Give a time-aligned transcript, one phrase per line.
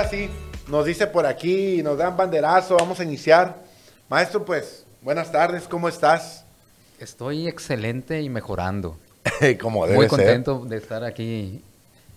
[0.00, 0.30] ahora sí,
[0.68, 3.62] nos dice por aquí, nos dan banderazo, vamos a iniciar.
[4.08, 6.44] Maestro, pues, buenas tardes, ¿cómo estás?
[6.98, 8.96] Estoy excelente y mejorando.
[9.60, 10.18] Como debe Muy ser.
[10.18, 11.62] contento de estar aquí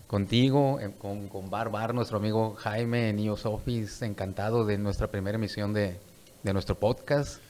[0.08, 5.36] contigo, eh, con, con Barbar, nuestro amigo Jaime en IOS Office, encantado de nuestra primera
[5.36, 6.00] emisión de,
[6.42, 7.42] de nuestro podcast.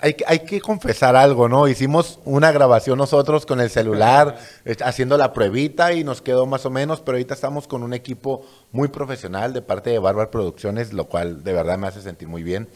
[0.00, 1.68] Hay, que- hay que confesar algo, ¿no?
[1.68, 4.38] Hicimos una grabación nosotros con el celular,
[4.84, 8.44] haciendo la pruebita y nos quedó más o menos, pero ahorita estamos con un equipo
[8.72, 12.42] muy profesional de parte de Barbar Producciones, lo cual de verdad me hace sentir muy
[12.42, 12.68] bien.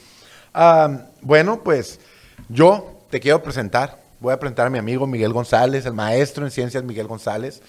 [0.55, 2.01] Ah, bueno, pues
[2.49, 4.01] yo te quiero presentar.
[4.21, 7.61] Voy a presentar a mi amigo Miguel González, el maestro en ciencias Miguel González.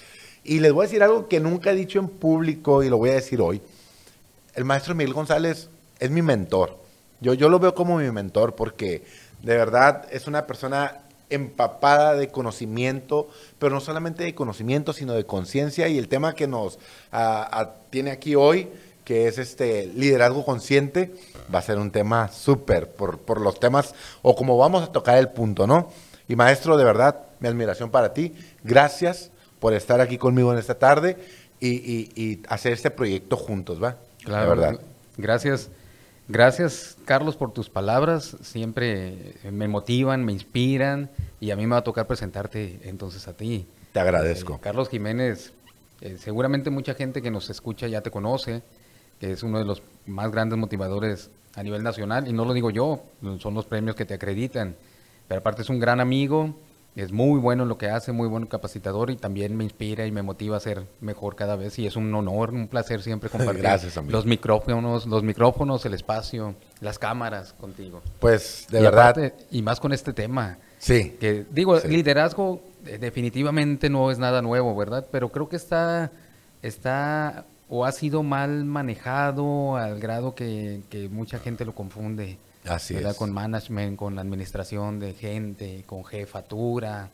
[0.43, 3.09] Y les voy a decir algo que nunca he dicho en público y lo voy
[3.09, 3.61] a decir hoy.
[4.53, 6.77] El maestro Miguel González es mi mentor.
[7.21, 9.03] Yo, yo lo veo como mi mentor porque
[9.43, 13.27] de verdad es una persona empapada de conocimiento,
[13.59, 15.87] pero no solamente de conocimiento, sino de conciencia.
[15.87, 16.77] Y el tema que nos
[17.11, 18.69] ah, ah, tiene aquí hoy,
[19.03, 21.13] que es este liderazgo consciente,
[21.53, 25.17] va a ser un tema súper por, por los temas o como vamos a tocar
[25.17, 25.89] el punto, ¿no?
[26.27, 28.33] Y maestro, de verdad, mi admiración para ti.
[28.63, 31.17] Gracias por estar aquí conmigo en esta tarde
[31.59, 33.97] y, y- y hacer este proyecto juntos, ¿va?
[34.23, 34.79] Claro, De verdad.
[35.17, 35.69] Gracias,
[36.27, 41.71] gracias Carlos por tus palabras, siempre eh, me motivan, me inspiran y a mí me
[41.73, 43.65] va a tocar presentarte entonces a ti.
[43.91, 44.55] Te agradezco.
[44.55, 45.53] Eh, Carlos Jiménez,
[46.01, 48.63] eh, seguramente mucha gente que nos escucha ya te conoce,
[49.19, 52.71] que es uno de los más grandes motivadores a nivel nacional, y no lo digo
[52.71, 53.03] yo,
[53.39, 54.75] son los premios que te acreditan,
[55.27, 56.55] pero aparte es un gran amigo,
[56.95, 60.11] es muy bueno en lo que hace, muy buen capacitador y también me inspira y
[60.11, 63.61] me motiva a ser mejor cada vez y es un honor, un placer siempre compartir
[63.63, 68.01] Gracias, los micrófonos, los micrófonos, el espacio, las cámaras contigo.
[68.19, 70.57] Pues de Y verdad, aparte- y más con este tema.
[70.77, 71.15] sí.
[71.19, 71.87] Que digo, Sí.
[71.87, 75.07] liderazgo eh, definitivamente no es nada nuevo, ¿verdad?
[75.11, 76.11] Pero creo que está,
[76.61, 82.37] está o ha sido mal manejado al grado que, que mucha gente lo confunde.
[82.65, 83.11] Así ¿verdad?
[83.11, 83.17] es.
[83.17, 87.09] Con management, con administración de gente, con jefatura,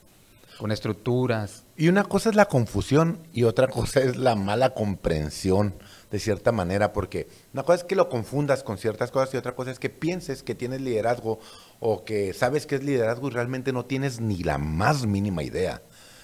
[0.59, 1.63] con estructuras.
[1.77, 5.73] Y una cosa es la confusión y otra cosa es la mala comprensión,
[6.11, 9.55] de cierta manera, porque una cosa es que lo confundas con ciertas cosas y otra
[9.55, 11.39] cosa es que pienses que tienes liderazgo
[11.79, 15.81] o que sabes que es liderazgo y realmente no tienes ni la más mínima idea.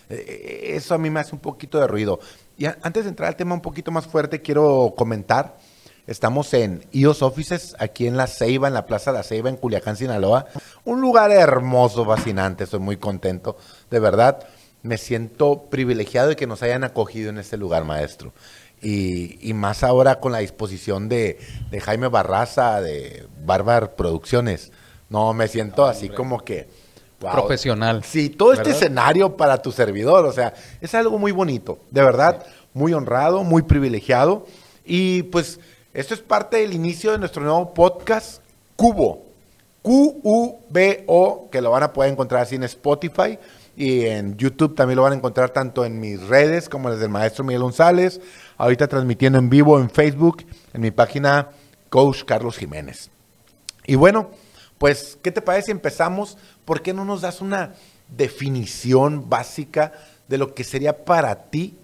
[0.10, 2.20] Eh, Eso a mí me hace un poquito de ruido.
[2.58, 5.58] Y antes de entrar al tema un poquito más fuerte, quiero comentar.
[6.08, 9.98] Estamos en IOS Offices, aquí en La Ceiba, en la Plaza La Ceiba, en Culiacán,
[9.98, 10.46] Sinaloa.
[10.84, 13.58] Un lugar hermoso, fascinante, estoy muy contento.
[13.90, 14.46] De verdad,
[14.84, 18.34] me siento privilegiado de que nos hayan acogido en este lugar, maestro.
[18.84, 21.40] Y, y más ahora con la disposición de,
[21.72, 24.72] de Jaime Barraza, de Barbar Producciones.
[25.10, 26.68] No, me siento así como que...
[27.20, 27.32] wow.
[27.32, 28.04] Profesional.
[28.04, 32.46] Sí, todo este escenario para tu servidor, o sea, es algo muy bonito, de verdad,
[32.74, 34.46] muy honrado, muy privilegiado.
[34.84, 35.60] Y pues
[35.96, 38.42] esto es parte del inicio de nuestro nuevo podcast,
[38.76, 39.24] Cubo.
[39.82, 43.40] Q-U-B-O, que lo van a poder encontrar así en Spotify
[43.78, 47.10] y en YouTube también lo van a encontrar tanto en mis redes como las del
[47.10, 48.20] maestro Miguel González,
[48.58, 51.50] ahorita transmitiendo en vivo en Facebook, en mi página
[51.90, 53.10] Coach Carlos Jiménez.
[53.86, 54.32] Y bueno,
[54.80, 56.38] pues, ¿qué te parece si empezamos?
[56.66, 57.74] ¿Por qué no nos das una
[58.10, 59.94] definición básica
[60.28, 61.78] de lo que sería para ti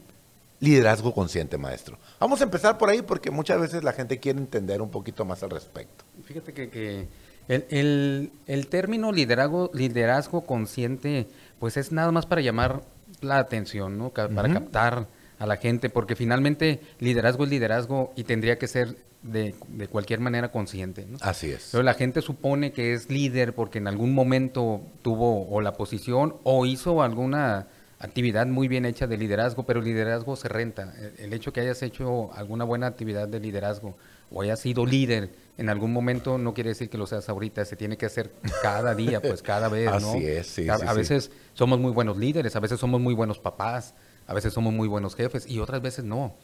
[0.59, 1.97] liderazgo consciente, maestro?
[2.21, 5.41] Vamos a empezar por ahí porque muchas veces la gente quiere entender un poquito más
[5.43, 6.05] al respecto.
[6.23, 7.07] Fíjate que, que
[7.49, 11.27] el, el- el término liderazgo, liderazgo consciente,
[11.59, 12.83] pues es nada más para llamar
[13.21, 14.09] la atención, ¿no?
[14.11, 15.07] Para captar
[15.39, 20.19] a la gente, porque finalmente liderazgo es liderazgo y tendría que ser de, de cualquier
[20.19, 21.17] manera consciente, ¿no?
[21.21, 21.69] Así es.
[21.71, 26.35] Pero la gente supone que es líder porque en algún momento tuvo o la posición
[26.43, 27.67] o hizo alguna
[28.01, 30.93] actividad muy bien hecha de liderazgo, pero el liderazgo se renta.
[30.97, 33.95] El, el hecho que hayas hecho alguna buena actividad de liderazgo
[34.31, 37.75] o hayas sido líder en algún momento no quiere decir que lo seas ahorita, se
[37.75, 38.31] tiene que hacer
[38.61, 39.95] cada día, pues cada vez, ¿no?
[40.13, 40.97] Así es, sí, a, sí, a sí.
[40.97, 43.93] veces somos muy buenos líderes, a veces somos muy buenos papás,
[44.25, 46.35] a veces somos muy buenos jefes y otras veces no.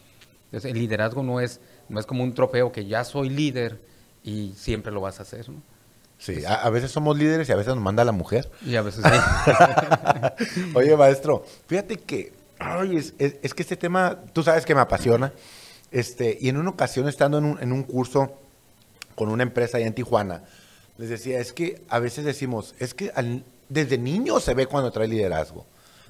[0.46, 1.60] Entonces, el liderazgo no es,
[1.90, 3.82] no es como un trofeo que ya soy líder
[4.24, 5.62] y siempre lo vas a hacer, ¿no?
[6.20, 8.50] Sí, a, a veces somos líderes y a veces nos manda la mujer.
[8.66, 10.62] Y a veces sí.
[10.76, 14.82] Oye, maestro, fíjate que, ay, es, es- es que este tema, tú sabes que me
[14.82, 15.32] apasiona.
[15.92, 18.34] Este, y en una ocasión, estando en un, en un curso
[19.16, 20.44] con una empresa allá en Tijuana,
[20.98, 24.92] les decía, es que a veces decimos, es que al- desde niño se ve cuando
[24.92, 25.66] trae liderazgo.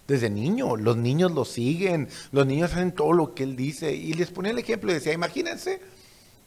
[0.08, 3.94] Desde niño, los niños lo siguen, los niños hacen todo lo que él dice.
[3.94, 5.82] Y les ponía el ejemplo y decía, imagínense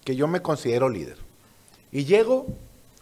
[0.03, 1.17] que yo me considero líder.
[1.93, 2.47] Y llego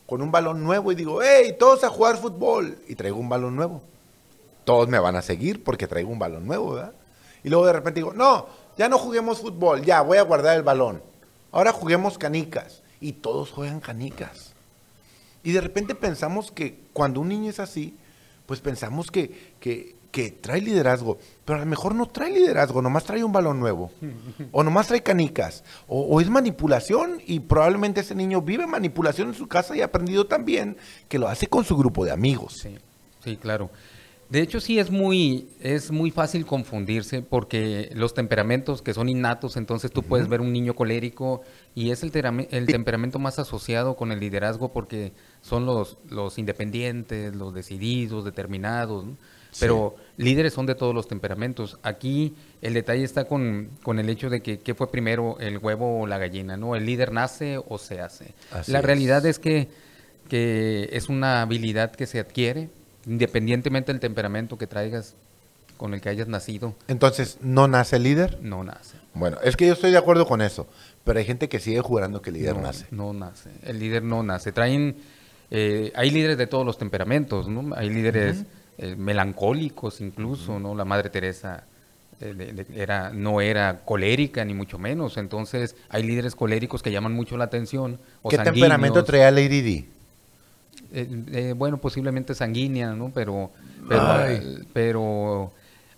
[0.09, 2.79] con un balón nuevo y digo, hey, todos a jugar fútbol.
[2.89, 3.83] Y traigo un balón nuevo.
[4.65, 6.95] Todos me van a seguir porque traigo un balón nuevo, ¿verdad?
[7.45, 8.47] Y luego de repente digo, no,
[8.79, 11.03] ya no juguemos fútbol, ya, voy a guardar el balón.
[11.53, 12.83] ahora juguemos canicas.
[13.03, 14.55] Y todos juegan canicas.
[15.43, 17.95] Y de repente pensamos que cuando un niño es así,
[18.47, 23.05] pues pensamos que, que, que trae liderazgo, pero a lo mejor no trae liderazgo, nomás
[23.05, 23.91] trae un balón nuevo,
[24.53, 29.35] o nomás trae canicas, o, o es manipulación y probablemente ese niño vive manipulación en
[29.35, 30.77] su casa y ha aprendido también
[31.09, 32.55] que lo hace con su grupo de amigos.
[32.63, 32.77] Sí,
[33.23, 33.71] sí, claro.
[34.29, 39.57] De hecho, sí es muy, es muy fácil confundirse porque los temperamentos que son innatos,
[39.57, 41.41] entonces tú puedes ver un niño colérico
[41.75, 42.13] y es el,
[42.51, 49.07] el temperamento más asociado con el liderazgo porque son los, los independientes, los decididos, determinados.
[49.07, 49.17] ¿no?
[49.61, 51.79] Pero líderes son de todos los temperamentos.
[51.83, 56.00] Aquí el detalle está con, con el hecho de que qué fue primero, el huevo
[56.00, 56.77] o la gallina, ¿no?
[56.77, 58.35] El líder nace o se hace.
[58.53, 58.85] Así la es.
[58.85, 59.69] realidad es que,
[60.29, 62.69] que es una habilidad que se adquiere
[63.06, 65.15] independientemente del temperamento que traigas
[65.79, 68.39] con el que hayas nacido, Entonces, ¿no nace el líder?
[68.43, 68.97] no nace.
[69.15, 70.67] Bueno, es que yo estoy de acuerdo con eso,
[71.05, 72.87] pero hay gente que sigue jurando que el líder no, nace.
[72.91, 73.50] No nace.
[73.62, 74.50] El líder no nace.
[74.53, 74.97] Traen,
[75.53, 77.75] eh, hay líderes de todos los temperamentos, ¿no?
[77.77, 78.45] Hay líderes
[78.79, 80.75] eh, melancólicos incluso, ¿no?
[80.75, 81.65] La Madre Teresa
[82.21, 85.17] eh, de- de- era, no era colérica ni mucho menos.
[85.17, 87.99] Entonces, hay líderes coléricos que llaman mucho la atención.
[88.23, 89.89] O ¿Qué temperamento traía Lady Di?
[90.93, 93.11] Eh, eh, bueno, posiblemente sanguínea, ¿no?
[93.15, 93.51] Pero,
[93.89, 94.03] pero,
[94.73, 95.53] pero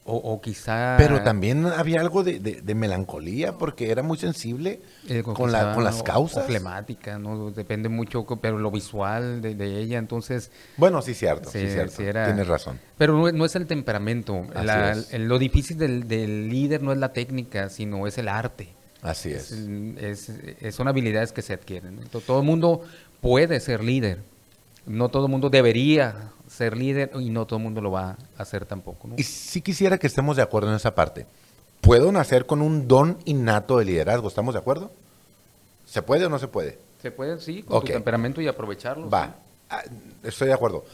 [0.05, 0.97] o, o quizá...
[0.99, 5.75] Pero también había algo de, de- de melancolía porque era muy sensible eh, con, la-
[5.75, 6.45] con las causas.
[6.45, 7.51] o flemática, ¿no?
[7.51, 10.51] Depende mucho, pero lo visual de, de ella, entonces...
[10.77, 12.03] Bueno, sí, cierto, sí, Sí, cierto.
[12.03, 12.81] era- Tienes razón.
[12.99, 14.47] Pero no, no es el temperamento.
[14.55, 15.13] La- es.
[15.19, 18.69] lo difícil del, del líder no es la técnica, sino es el arte.
[19.03, 20.29] Así Es, es.
[20.29, 20.29] es-
[20.61, 21.99] es- son habilidades que se adquieren.
[22.11, 22.83] To- Todo el mundo
[23.21, 24.19] puede ser líder.
[24.87, 26.31] No todo el mundo debería
[26.61, 29.09] ser líder y no todo el mundo lo va a hacer tampoco.
[29.09, 29.15] ¿no?
[29.17, 31.25] Y sí quisiera que estemos de acuerdo en esa parte.
[31.81, 34.29] ¿Puedo nacer con un don innato de liderazgo?
[34.29, 34.91] ¿Estamos de acuerdo?
[35.87, 36.79] ¿Se puede o no se puede?
[37.01, 39.09] Se puede, sí, con tu temperamento y aprovecharlo.
[39.09, 39.37] Va,
[39.71, 39.83] ah,
[40.23, 40.85] estoy de acuerdo.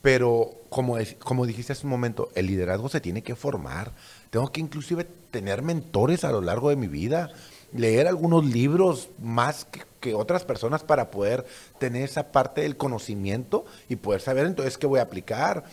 [0.00, 3.92] Pero como, como dijiste hace un momento, el liderazgo se tiene que formar.
[4.30, 7.30] Tengo que inclusive tener mentores a lo largo de mi vida,
[7.74, 11.46] leer algunos libros más que, que otras personas para poder
[11.78, 15.64] tener esa parte del conocimiento y poder saber entonces qué voy a aplicar.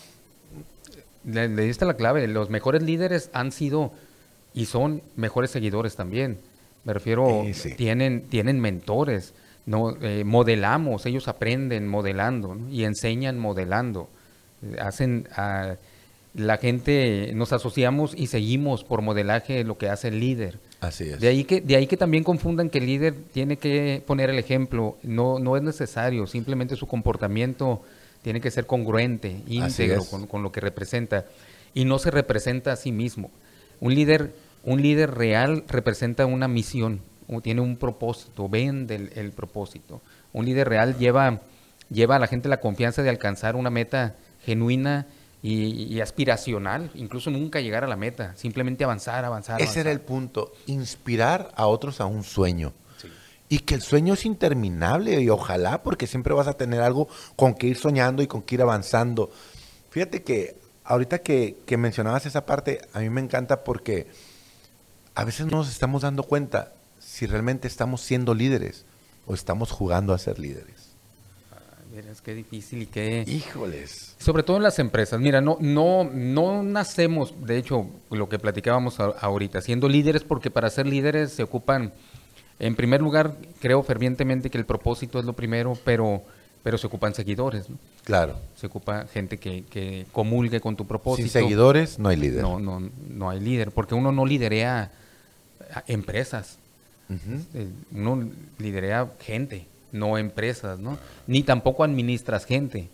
[1.25, 2.25] Le, le diste la clave.
[2.27, 3.91] Los mejores líderes han sido
[4.53, 6.39] y son mejores seguidores también.
[6.85, 7.73] Me refiero, sí.
[7.75, 9.33] tienen, tienen mentores.
[9.65, 12.69] No, Eh, modelamos, ellos aprenden modelando ¿no?
[12.69, 14.07] y enseñan modelando.
[14.63, 15.75] Eh, hacen a
[16.33, 20.59] la gente, nos asociamos y seguimos por modelaje lo que hace el líder.
[20.79, 24.29] Así De ahí que, de ahí que también confundan que el líder tiene que poner
[24.29, 24.97] el ejemplo.
[25.03, 27.81] No, no es necesario, simplemente su comportamiento
[28.21, 30.07] tiene que ser congruente, íntegro es.
[30.07, 31.25] con, con lo que representa.
[31.73, 33.31] Y no se representa a sí mismo.
[33.79, 34.33] Un líder,
[34.63, 40.01] un líder real representa una misión, o tiene un propósito, vende el, el propósito.
[40.33, 41.41] Un líder real lleva,
[41.89, 44.15] lleva a la gente la confianza de alcanzar una meta
[44.45, 45.05] genuina
[45.41, 49.61] y, y aspiracional, incluso nunca llegar a la meta, simplemente avanzar, avanzar.
[49.61, 52.73] Ese era el punto, inspirar a otros a un sueño.
[53.51, 57.55] Y que el sueño es interminable y ojalá porque siempre vas a tener algo con
[57.55, 59.31] que ir soñando y con que ir avanzando.
[59.89, 64.05] Fíjate que ahorita que, que mencionabas esa parte, a mí me encanta porque
[65.15, 68.85] a veces no nos estamos dando cuenta si realmente estamos siendo líderes
[69.25, 70.78] o estamos jugando a ser líderes.
[72.23, 73.23] Que difícil y que...
[73.27, 74.15] Híjoles.
[74.19, 75.19] Sobre todo en las empresas.
[75.19, 80.49] Mira, no, no, no nacemos, de hecho, lo que platicábamos a- ahorita, siendo líderes, porque
[80.51, 81.93] para ser líderes se ocupan,
[82.59, 86.21] en primer lugar, creo fervientemente que el propósito es lo primero, pero,
[86.63, 87.77] pero se ocupan seguidores, ¿no?
[88.03, 88.37] Claro.
[88.55, 91.27] Se ocupa gente que, que comulgue con tu propósito.
[91.29, 92.41] Sin seguidores no hay líder.
[92.41, 94.91] No, no, no hay líder, porque uno no liderea
[95.73, 96.57] a empresas.
[97.55, 98.29] Eh, uno
[98.59, 100.97] liderea gente, no empresas, ¿no?
[101.27, 102.89] Ni tampoco administras gente.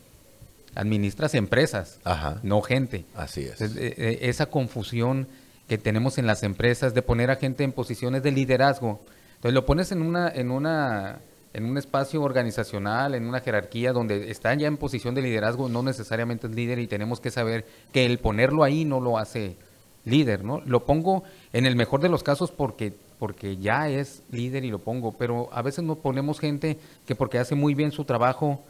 [0.75, 2.39] Administras empresas, Ajá.
[2.43, 3.05] no gente.
[3.15, 3.61] Así es.
[3.61, 5.27] Entonces, eh, eh, esa confusión
[5.67, 9.01] que tenemos en las empresas de poner a gente en posiciones de liderazgo.
[9.35, 11.19] Entonces lo pones en una, en una,
[11.53, 15.81] en un espacio organizacional, en una jerarquía donde están ya en posición de liderazgo, no
[15.81, 19.55] necesariamente es líder y tenemos que saber que el ponerlo ahí no lo hace
[20.03, 20.61] líder, ¿no?
[20.65, 24.79] Lo pongo en el mejor de los casos porque porque ya es líder y lo
[24.79, 28.63] pongo, pero a veces no ponemos gente que porque hace muy bien su trabajo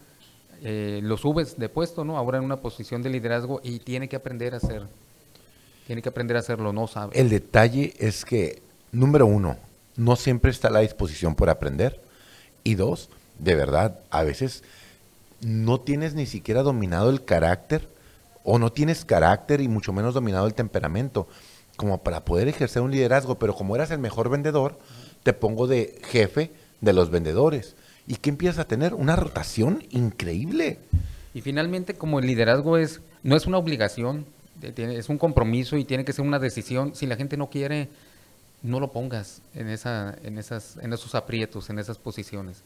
[0.62, 2.18] eh, lo subes de puesto, ¿no?
[2.18, 4.84] Ahora en una posición de liderazgo y tiene que aprender a hacer,
[5.88, 7.20] tiene que aprender a hacerlo, no sabe.
[7.20, 8.62] El detalle es que,
[8.92, 9.58] número uno,
[9.96, 12.02] no siempre está a la disposición por aprender.
[12.64, 13.10] Y dos,
[13.40, 14.64] de verdad, a veces
[15.42, 17.88] no tienes ni siquiera dominado el carácter
[18.44, 21.28] o no tienes carácter y mucho menos dominado el temperamento
[21.76, 24.78] como para poder ejercer un liderazgo, pero como eras el mejor vendedor,
[25.24, 26.52] te pongo de jefe
[26.82, 27.76] de los vendedores.
[28.08, 28.94] ¿Y qué empiezas a tener?
[28.94, 30.80] Una rotación increíble.
[31.34, 34.26] Y finalmente, como el liderazgo es, no es una obligación,
[34.62, 36.96] es un compromiso y tiene que ser una decisión.
[36.96, 37.90] Si la gente no quiere,
[38.62, 42.62] no lo pongas en, esa, en, esas, en esos aprietos, en esas posiciones.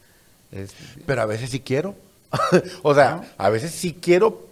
[1.06, 1.94] Pero a veces sí quiero.
[2.82, 4.49] o sea, a veces sí quiero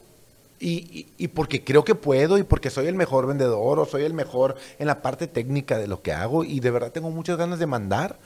[0.60, 4.14] y, y, porque creo que puedo y porque soy el mejor vendedor o soy el
[4.14, 7.58] mejor en la parte técnica de lo que hago y de verdad tengo muchas ganas
[7.58, 8.18] de mandar.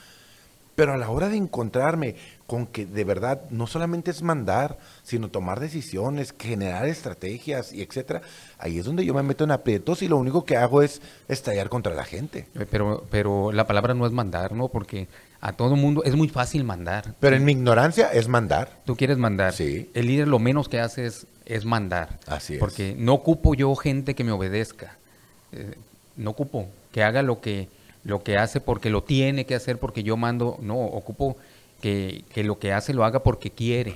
[0.74, 2.14] Pero a la hora de encontrarme
[2.46, 8.22] con que de verdad no solamente es mandar, sino tomar decisiones, generar estrategias y etcétera,
[8.58, 11.68] ahí es donde yo me meto en aprietos y lo único que hago es estallar
[11.68, 12.46] contra la gente.
[12.54, 14.68] Eh, pero, pero la palabra no es mandar, ¿no?
[14.68, 15.08] Porque
[15.42, 17.14] a todo mundo es muy fácil mandar.
[17.20, 18.80] Pero en mi ignorancia es mandar.
[18.86, 19.52] Tú quieres mandar.
[19.52, 19.90] Sí.
[19.92, 22.18] El líder lo menos que hace es, es mandar.
[22.26, 22.60] Así es.
[22.60, 24.96] Porque no ocupo yo gente que me obedezca.
[25.52, 25.74] Eh,
[26.16, 27.68] no ocupo que haga lo que
[28.04, 31.36] lo que hace porque lo tiene que hacer porque yo mando, no, ocupo
[31.80, 33.94] que, lo que hace lo haga porque quiere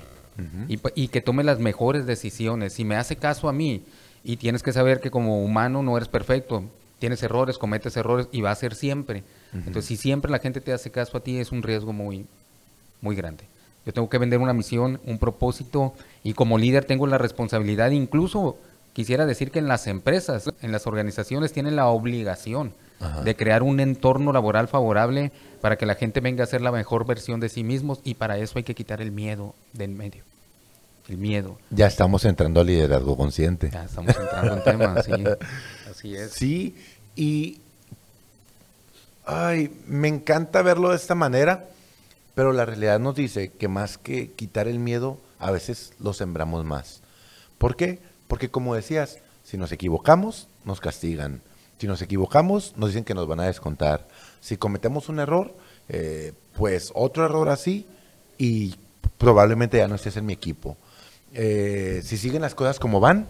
[0.68, 2.74] y, que tome las mejores decisiones.
[2.74, 3.82] Si me hace caso a mí
[4.22, 6.64] y tienes que saber que como humano no eres perfecto,
[6.98, 9.24] tienes errores, cometes errores y va a ser siempre.
[9.52, 12.26] Entonces, si siempre la gente te hace caso a ti, es un riesgo muy,
[13.00, 13.44] muy grande.
[13.86, 18.58] Yo tengo que vender una misión, un propósito y como líder tengo la responsabilidad, incluso
[18.92, 22.74] quisiera decir que en las empresas, en las organizaciones tienen la obligación
[23.24, 27.06] de crear un entorno laboral favorable para que la gente venga a ser la mejor
[27.06, 30.24] versión de sí mismos y para eso hay que quitar el miedo del medio.
[31.08, 31.58] El miedo.
[31.70, 33.70] Ya estamos entrando al liderazgo consciente.
[33.70, 35.12] Ya estamos entrando en temas, sí.
[35.90, 36.32] Así es.
[36.32, 36.74] Sí,
[37.14, 37.60] y
[39.24, 41.66] ay, me encanta verlo de esta manera,
[42.36, 46.66] pero la realidad nos dice que más que quitar el miedo, a veces lo sembramos
[46.66, 47.00] más.
[47.56, 47.98] ¿Por qué?
[48.28, 51.40] Porque como decías, si nos equivocamos, nos castigan.
[51.78, 54.06] Si nos equivocamos, nos dicen que nos van a descontar.
[54.42, 55.56] Si cometemos un error,
[55.88, 57.86] eh, pues otro error así
[58.36, 58.74] y
[59.16, 60.76] probablemente ya no estés en mi equipo.
[61.32, 63.26] Eh, si siguen las cosas como van,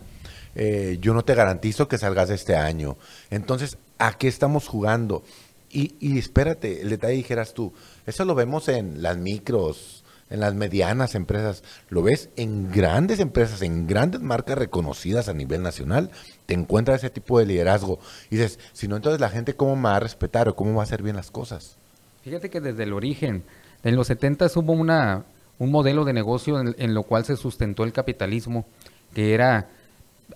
[0.56, 2.96] eh, yo no te garantizo que salgas de este año.
[3.30, 5.22] Entonces, ¿a qué estamos jugando?
[5.70, 7.72] Y, y espérate, el detalle dijeras tú,
[8.06, 13.62] eso lo vemos en las micros, en las medianas empresas, lo ves en grandes empresas,
[13.62, 16.10] en grandes marcas reconocidas a nivel nacional,
[16.46, 17.98] te encuentras ese tipo de liderazgo.
[18.30, 20.82] Y dices, si no, entonces la gente cómo me va a respetar o cómo va
[20.82, 21.76] a hacer bien las cosas.
[22.22, 23.44] Fíjate que desde el origen,
[23.84, 25.24] en los 70 hubo una,
[25.58, 28.66] un modelo de negocio en, lo cual se sustentó el capitalismo,
[29.14, 29.68] que era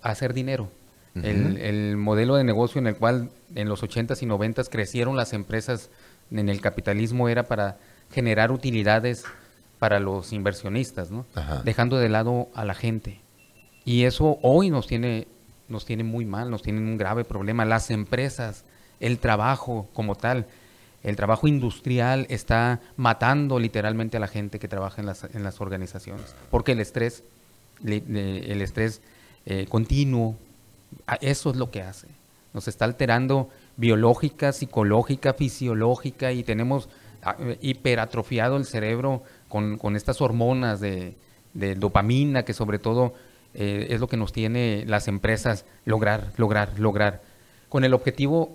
[0.02, 0.70] hacer dinero.
[1.16, 5.32] el, el, modelo de negocio en el cual en los 80s y 90s crecieron las
[5.32, 5.90] empresas
[6.30, 7.78] en el capitalismo era para
[8.12, 9.24] generar utilidades
[9.78, 11.24] para los inversionistas, ¿no?
[11.64, 13.20] Dejando de lado a la gente.
[13.84, 15.26] Y eso hoy nos tiene,
[15.68, 17.64] nos tiene muy mal, nos tiene un grave problema.
[17.64, 18.64] Las empresas,
[19.00, 20.46] el trabajo como tal,
[21.02, 25.60] el trabajo industrial está matando literalmente a la gente que trabaja en las, en las
[25.60, 26.34] organizaciones.
[26.50, 27.24] Porque el estrés,
[27.82, 29.00] el estrés
[29.46, 30.36] eh, continuo,
[31.22, 32.08] eso es lo que hace.
[32.52, 36.88] Nos está alterando biológica, psicológica, fisiológica y tenemos
[37.22, 41.14] ah, hiperatrofiado el cerebro con, estas hormonas de,
[41.54, 43.14] dopamina, que sobre todo
[43.54, 47.20] eh, es lo que nos tiene las empresas lograr, lograr, lograr,
[47.68, 48.54] con el objetivo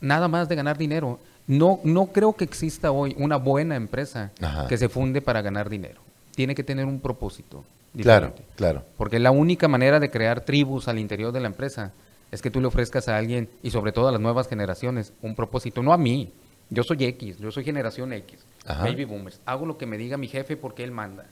[0.00, 1.18] nada más de ganar dinero.
[1.46, 4.32] No, no creo que exista hoy una buena empresa
[4.68, 6.00] que se funde para ganar dinero.
[6.34, 7.64] Tiene que tener un propósito.
[8.02, 8.82] Claro, claro.
[8.96, 11.92] Porque la única manera de crear tribus al interior de la empresa
[12.30, 15.34] es que tú le ofrezcas a alguien y sobre todo a las nuevas generaciones un
[15.34, 16.32] propósito, no a mí,
[16.70, 19.40] yo soy X, yo soy generación X, baby boomers.
[19.46, 21.26] Hago lo que me diga mi jefe porque él manda.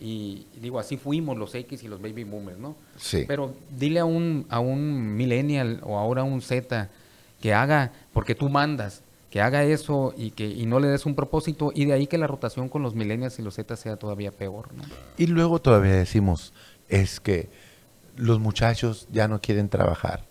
[0.00, 2.74] Y digo, así fuimos los X y los baby boomers, ¿no?
[2.96, 3.24] Sí.
[3.28, 6.88] Pero dile a un, a un millennial o ahora a un Z
[7.40, 11.14] que haga, porque tú mandas, que haga eso y que y no le des un
[11.14, 14.30] propósito y de ahí que la rotación con los millennials y los Z sea todavía
[14.30, 14.82] peor, ¿no?
[15.18, 16.52] Y luego todavía decimos,
[16.88, 17.48] es que
[18.16, 20.24] los muchachos ya no quieren trabajar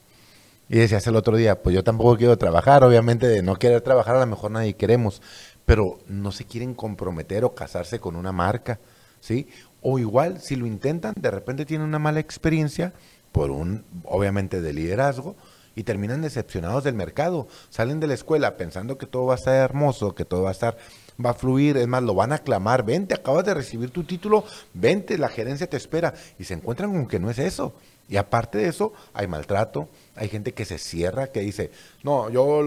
[0.69, 4.15] y decías el otro día, pues yo tampoco quiero trabajar, obviamente de no querer trabajar
[4.15, 5.21] a lo mejor nadie queremos,
[5.65, 8.79] pero no se quieren comprometer o casarse con una marca,
[9.19, 9.47] ¿sí?
[9.81, 12.93] O igual, si lo intentan, de repente tienen una mala experiencia
[13.31, 15.35] por un, obviamente, de liderazgo
[15.75, 17.47] y terminan decepcionados del mercado.
[17.69, 20.53] Salen de la escuela pensando que todo va a estar hermoso, que todo va a
[20.53, 20.77] estar,
[21.24, 24.43] va a fluir, es más, lo van a aclamar, vente, acabas de recibir tu título,
[24.74, 27.74] vente, la gerencia te espera, y se encuentran con que no es eso.
[28.10, 31.72] Y aparte de eso, hay maltrato, hay gente que se cierra, que dice,
[32.03, 32.62] no, yo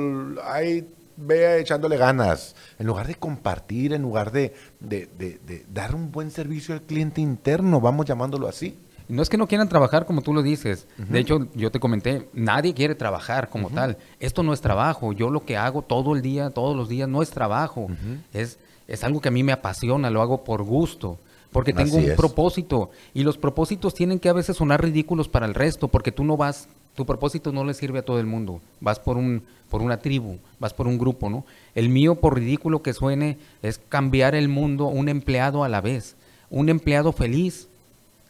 [0.45, 2.55] ahí ve echándole ganas.
[2.79, 7.81] En lugar de compartir, en lugar de, de, dar un buen servicio al cliente interno,
[7.81, 8.79] vamos llamándolo así.
[9.09, 10.87] No es que no quieran trabajar como tú lo dices.
[10.97, 13.97] De hecho, yo te comenté, nadie quiere trabajar como tal.
[14.19, 15.13] Esto no es trabajo.
[15.13, 17.89] Yo lo que hago todo el día, todos los días, no es trabajo.
[18.33, 18.59] es,
[18.89, 21.19] es algo que a mí me apasiona, lo hago por gusto.
[21.53, 22.91] Porque tengo un propósito.
[23.15, 26.37] Y los propósitos tienen que a veces sonar ridículos para el resto, porque tú no
[26.37, 28.61] vas, tu propósito no le sirve a todo el mundo.
[28.81, 31.47] Vas por un, por una tribu, vas por un grupo, ¿no?
[31.75, 36.17] El mío, por ridículo que suene, es cambiar el mundo un empleado a la vez.
[36.51, 37.69] Un empleado feliz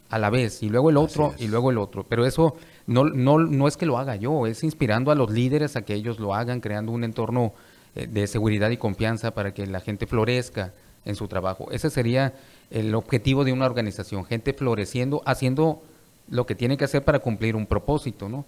[0.09, 2.05] a la vez, y luego el otro, y luego el otro.
[2.09, 5.77] Pero eso no, no, no es que lo haga yo, es inspirando a los líderes
[5.77, 7.53] a que ellos lo hagan, creando un entorno
[7.95, 10.73] eh, de seguridad y confianza para que la gente florezca
[11.05, 11.69] en su trabajo.
[11.71, 12.35] Ese sería
[12.71, 15.83] el objetivo de una organización, gente floreciendo, haciendo
[16.29, 18.45] lo que tiene que hacer para cumplir un propósito, ¿no?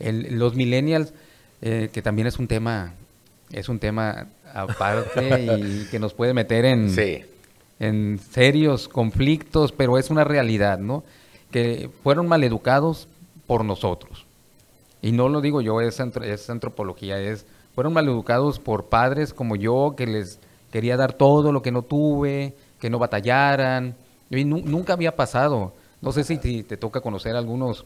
[0.00, 1.12] los millennials,
[1.60, 2.94] eh, que también es un tema,
[3.50, 6.88] es un tema aparte y que nos puede meter en,
[7.80, 11.04] en serios conflictos, pero es una realidad, ¿no?
[11.50, 13.08] Que fueron maleducados
[13.46, 14.26] por nosotros.
[15.00, 20.06] Y no lo digo yo, es, antropología, es fueron maleducados por padres como yo que
[20.06, 20.40] les
[20.72, 23.94] quería dar todo lo que no tuve, que no batallaran.
[24.30, 25.72] Y nunca había pasado.
[26.00, 27.84] No sé si te, toca conocer a algunos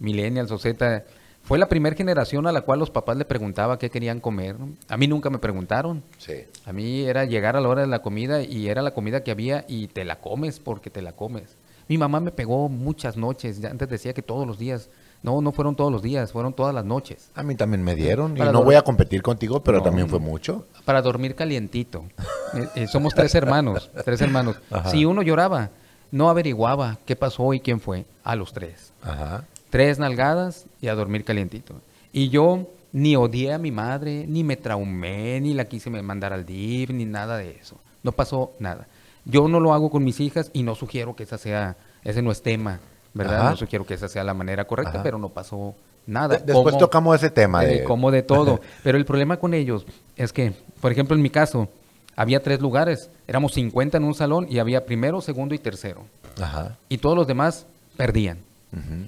[0.00, 1.04] millennials o Z.
[1.48, 4.54] Fue la primera generación a la cual los papás le preguntaban qué querían comer.
[4.86, 6.02] A mí nunca me preguntaron.
[6.18, 6.44] Sí.
[6.66, 9.30] A mí era llegar a la hora de la comida y era la comida que
[9.30, 11.56] había y te la comes porque te la comes.
[11.88, 13.64] Mi mamá me pegó muchas noches.
[13.64, 14.90] Antes decía que todos los días
[15.22, 17.30] no, no fueron todos los días, fueron todas las noches.
[17.34, 18.36] A mí también me dieron.
[18.36, 20.66] y no voy a competir contigo, pero también fue mucho.
[20.84, 22.04] Para dormir calientito.
[22.52, 24.60] Eh, eh, somos tres hermanos, tres hermanos.
[24.90, 25.70] Si uno lloraba,
[26.10, 28.04] no averiguaba qué pasó y quién fue.
[28.22, 28.92] A los tres.
[29.02, 29.44] Ajá.
[29.70, 31.74] Tres nalgadas y a dormir calientito.
[32.12, 36.46] Y yo ni odié a mi madre, ni me traumé, ni la quise mandar al
[36.46, 37.76] DIV, ni nada de eso.
[38.02, 38.86] No pasó nada.
[39.24, 42.30] Yo no lo hago con mis hijas y no sugiero que esa sea, ese no
[42.30, 42.80] es tema
[43.14, 43.50] ¿verdad?
[43.50, 45.74] No sugiero que esa sea la manera correcta, pero no pasó
[46.06, 46.38] nada.
[46.38, 47.62] después tocamos ese tema.
[47.62, 47.84] De...
[47.84, 48.60] como de todo.
[48.82, 49.84] pero el problema con ellos
[50.16, 51.68] es que, por ejemplo, en mi caso,
[52.16, 53.10] había tres lugares.
[53.26, 56.04] Éramos 50 en un salón y había primero, segundo y tercero.
[56.40, 56.76] Ajá.
[56.88, 57.66] Y todos los demás
[57.96, 58.38] perdían.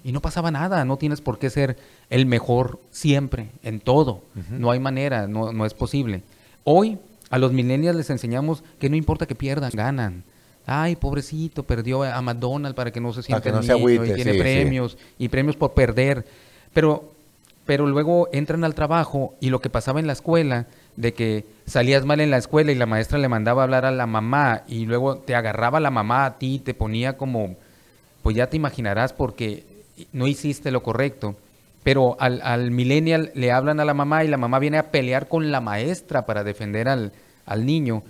[0.04, 1.76] Y no pasaba nada, no tienes por qué ser
[2.08, 4.22] el mejor siempre, en todo.
[4.50, 6.22] No hay manera, no, no es posible.
[6.64, 10.24] Hoy a los millennials les enseñamos que no importa que pierdan, ganan
[10.66, 14.96] ay, pobrecito, perdió a McDonald's para que no se sienta no niño y tiene premios
[15.18, 16.24] y premios por perder.
[16.72, 17.12] Pero,
[17.66, 22.04] pero luego entran al trabajo y lo que pasaba en la escuela, de que salías
[22.04, 24.86] mal en la escuela y la maestra le mandaba a hablar a la mamá y
[24.86, 27.56] luego te agarraba la mamá a ti, te ponía como,
[28.22, 29.64] pues ya te imaginarás porque
[30.12, 31.36] no hiciste lo correcto.
[31.82, 35.28] Pero al, al millennial le hablan a la mamá y la mamá viene a pelear
[35.28, 37.12] con la maestra para defender al,
[37.46, 38.02] al niño,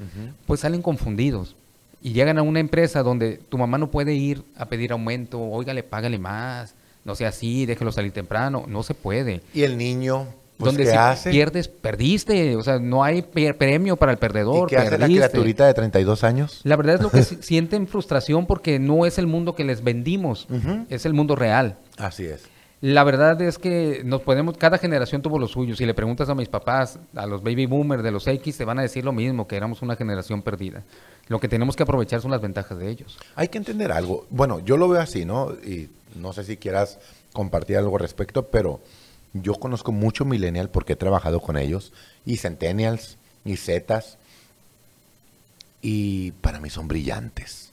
[0.47, 1.55] pues salen confundidos
[2.03, 5.83] y llegan a una empresa donde tu mamá no puede ir a pedir aumento, óigale,
[5.83, 9.41] págale más, no sea así, déjelo salir temprano, no se puede.
[9.55, 10.27] ¿Y el niño?
[10.61, 14.69] Pues, donde si pierdes, perdiste, o sea, no hay premio para el perdedor.
[14.69, 16.61] ¿Y qué hace la criaturita de 32 años?
[16.65, 20.47] La verdad es lo que sienten frustración porque no es el mundo que les vendimos,
[20.91, 21.79] es el mundo real.
[21.97, 22.43] Así es.
[22.83, 25.77] La verdad es que nos podemos, cada generación tuvo lo suyo.
[25.77, 28.79] Si le preguntas a mis papás, a los baby boomers de los X, te van
[28.79, 30.83] a decir lo mismo, que éramos una generación perdida.
[31.29, 33.19] Lo que tenemos que aprovechar son las ventajas de ellos.
[33.35, 34.27] Hay que entender algo.
[34.31, 35.53] Bueno, yo lo veo así, ¿no?
[35.53, 36.99] Y no sé si quieras
[37.35, 38.81] compartir algo al respecto, pero
[39.33, 41.93] yo conozco mucho millennial porque he trabajado con ellos,
[42.25, 44.19] y centennials, y zetas,
[45.83, 47.73] y para mí son brillantes.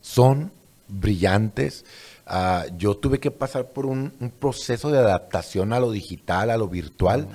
[0.00, 0.52] Son
[0.88, 1.84] brillantes.
[2.26, 6.68] Ah, yo tuve que pasar por un, proceso de adaptación a lo digital, a lo
[6.68, 7.28] virtual,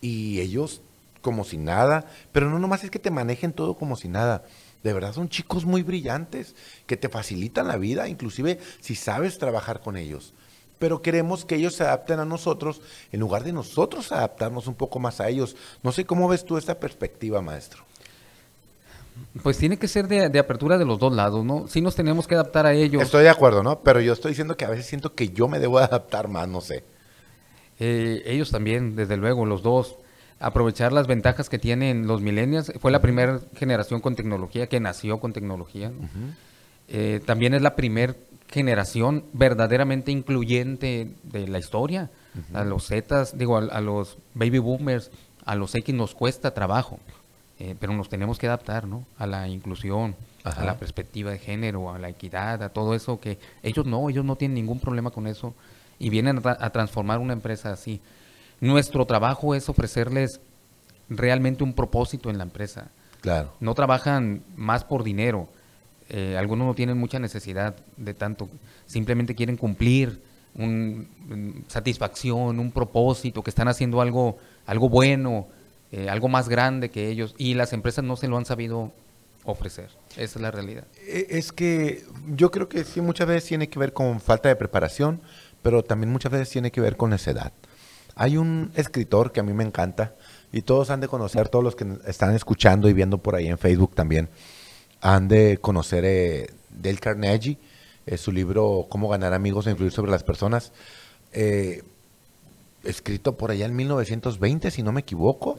[0.00, 0.80] y ellos
[1.20, 4.44] como si nada, pero no nomás es que te manejen todo como si nada
[4.84, 6.54] de verdad son chicos muy brillantes
[6.86, 10.34] que te facilitan la vida, inclusive si sabes trabajar con ellos.
[10.84, 14.98] Pero queremos que ellos se adapten a nosotros en lugar de nosotros adaptarnos un poco
[14.98, 15.56] más a ellos.
[15.82, 17.84] No sé cómo ves tú esta perspectiva, maestro.
[19.42, 21.68] Pues tiene que ser de, apertura de los dos lados, ¿no?
[21.68, 23.02] Sí nos tenemos que adaptar a ellos.
[23.02, 23.80] Estoy de acuerdo, ¿no?
[23.80, 26.60] Pero yo estoy diciendo que a veces siento que yo me debo adaptar más, no
[26.60, 26.84] sé.
[27.80, 29.96] Eh, ellos también, desde luego, los dos
[30.38, 32.74] aprovechar las ventajas que tienen los millennials.
[32.78, 35.90] Fue la primera generación con tecnología que nació con tecnología.
[36.88, 38.14] Eh, también es la primera
[38.48, 42.10] generación verdaderamente incluyente de la historia.
[42.52, 45.10] A los Zetas, digo, a, los baby boomers,
[45.44, 46.98] a los X nos cuesta trabajo,
[47.60, 49.04] eh, pero nos tenemos que adaptar, ¿no?
[49.18, 53.38] A la inclusión, a la perspectiva de género, a la equidad, a todo eso que
[53.62, 55.54] ellos no, ellos no tienen ningún problema con eso
[55.98, 58.00] y vienen a transformar una empresa así.
[58.60, 60.40] Nuestro trabajo es ofrecerles
[61.08, 62.88] realmente un propósito en la empresa.
[63.20, 63.52] Claro.
[63.60, 65.48] No trabajan más por dinero.
[66.16, 68.48] Eh, algunos no tienen mucha necesidad de tanto,
[68.86, 70.22] simplemente quieren cumplir
[70.54, 75.48] un, satisfacción, un propósito, que están haciendo algo, algo bueno,
[75.90, 78.92] eh, algo más grande que ellos, y las empresas no se lo han sabido
[79.42, 79.88] ofrecer.
[80.12, 80.84] Esa es la realidad.
[81.04, 82.04] E, es que
[82.36, 85.20] yo creo que sí, muchas veces tiene que ver con falta de preparación,
[85.62, 87.52] pero también muchas veces tiene que ver con necedad.
[88.14, 90.14] Hay un escritor que a mí me encanta,
[90.52, 93.58] y todos han de conocer, todos los que están escuchando y viendo por ahí en
[93.58, 94.28] Facebook también,
[95.04, 97.58] han de conocer eh, Dale Carnegie,
[98.06, 100.72] eh, su libro Cómo ganar amigos e influir sobre las personas,
[101.32, 101.82] eh,
[102.84, 105.58] escrito por allá en 1920, si no me equivoco,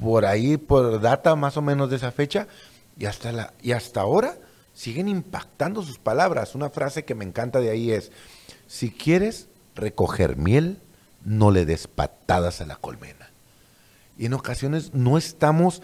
[0.00, 2.48] por ahí, por data más o menos de esa fecha,
[2.98, 4.36] y hasta, la, y hasta ahora
[4.74, 6.56] siguen impactando sus palabras.
[6.56, 8.10] Una frase que me encanta de ahí es,
[8.66, 10.78] si quieres recoger miel,
[11.24, 13.30] no le des patadas a la colmena.
[14.18, 15.82] Y en ocasiones no estamos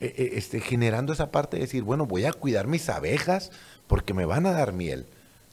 [0.00, 3.50] eh, eh, este, generando esa parte de decir, bueno, voy a cuidar mis abejas
[3.86, 5.06] porque me van a dar miel.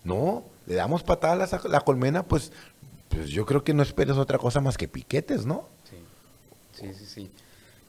[0.04, 2.52] No, le damos patadas a la colmena, pues,
[3.10, 5.68] pues yo creo que no esperes otra cosa más que piquetes, ¿no?
[5.90, 5.98] Sí,
[6.74, 7.06] sí, sí.
[7.06, 7.32] sí.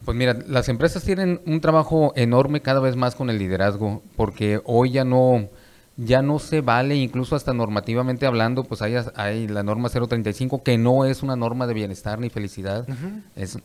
[0.04, 4.60] Pues mira, las empresas tienen un trabajo enorme cada vez más con el liderazgo, porque
[4.64, 5.48] hoy ya no,
[5.96, 10.76] ya no se vale, incluso hasta normativamente hablando, pues hay, hay la norma 035 que
[10.78, 12.86] no es una norma de bienestar ni felicidad,
[13.34, 13.58] es,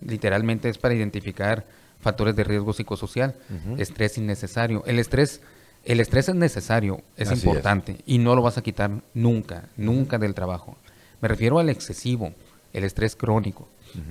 [0.00, 1.64] literalmente es para identificar
[2.02, 3.34] factores de riesgo psicosocial,
[3.78, 4.82] estrés innecesario.
[4.84, 5.40] El estrés,
[5.84, 10.34] el estrés es necesario, es importante y no lo vas a quitar nunca, nunca del
[10.34, 10.76] trabajo.
[11.20, 12.34] Me refiero al excesivo,
[12.72, 13.68] el estrés crónico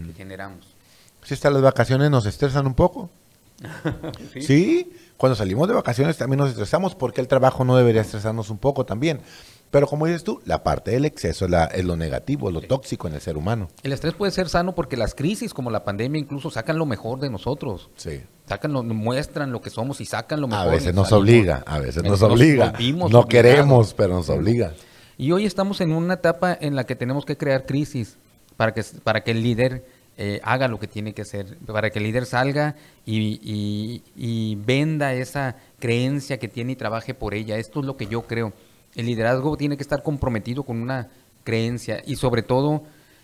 [0.08, 0.65] que generamos.
[1.23, 3.10] Si estas las vacaciones nos estresan un poco.
[4.39, 4.91] ¿Sí?
[5.21, 8.88] cuando salimos de vacaciones también nos estresamos porque el trabajo no debería estresarnos un poco
[8.88, 9.21] también.
[9.71, 13.21] Pero como dices tú, la parte del exceso es, lo negativo, lo tóxico en el
[13.21, 13.69] ser humano.
[13.84, 17.19] El estrés puede ser sano porque las crisis como la pandemia incluso sacan lo mejor
[17.19, 17.89] de nosotros.
[17.95, 18.21] Sí.
[18.47, 20.67] Sacan lo, muestran lo que somos y sacan lo mejor.
[20.67, 22.73] A veces nos obliga, a veces nos, obliga.
[23.10, 24.73] no queremos, pero nos obliga.
[25.17, 28.17] Y hoy estamos en una etapa en la que tenemos que crear crisis
[28.57, 29.86] para que, para que el líder
[30.17, 35.55] eh, haga lo que tiene que hacer, para que el líder salga y, venda esa
[35.79, 37.57] creencia que tiene y trabaje por ella.
[37.57, 38.51] Esto es lo que yo creo.
[38.95, 41.10] El liderazgo tiene que estar comprometido con una
[41.43, 42.84] creencia y sobre todo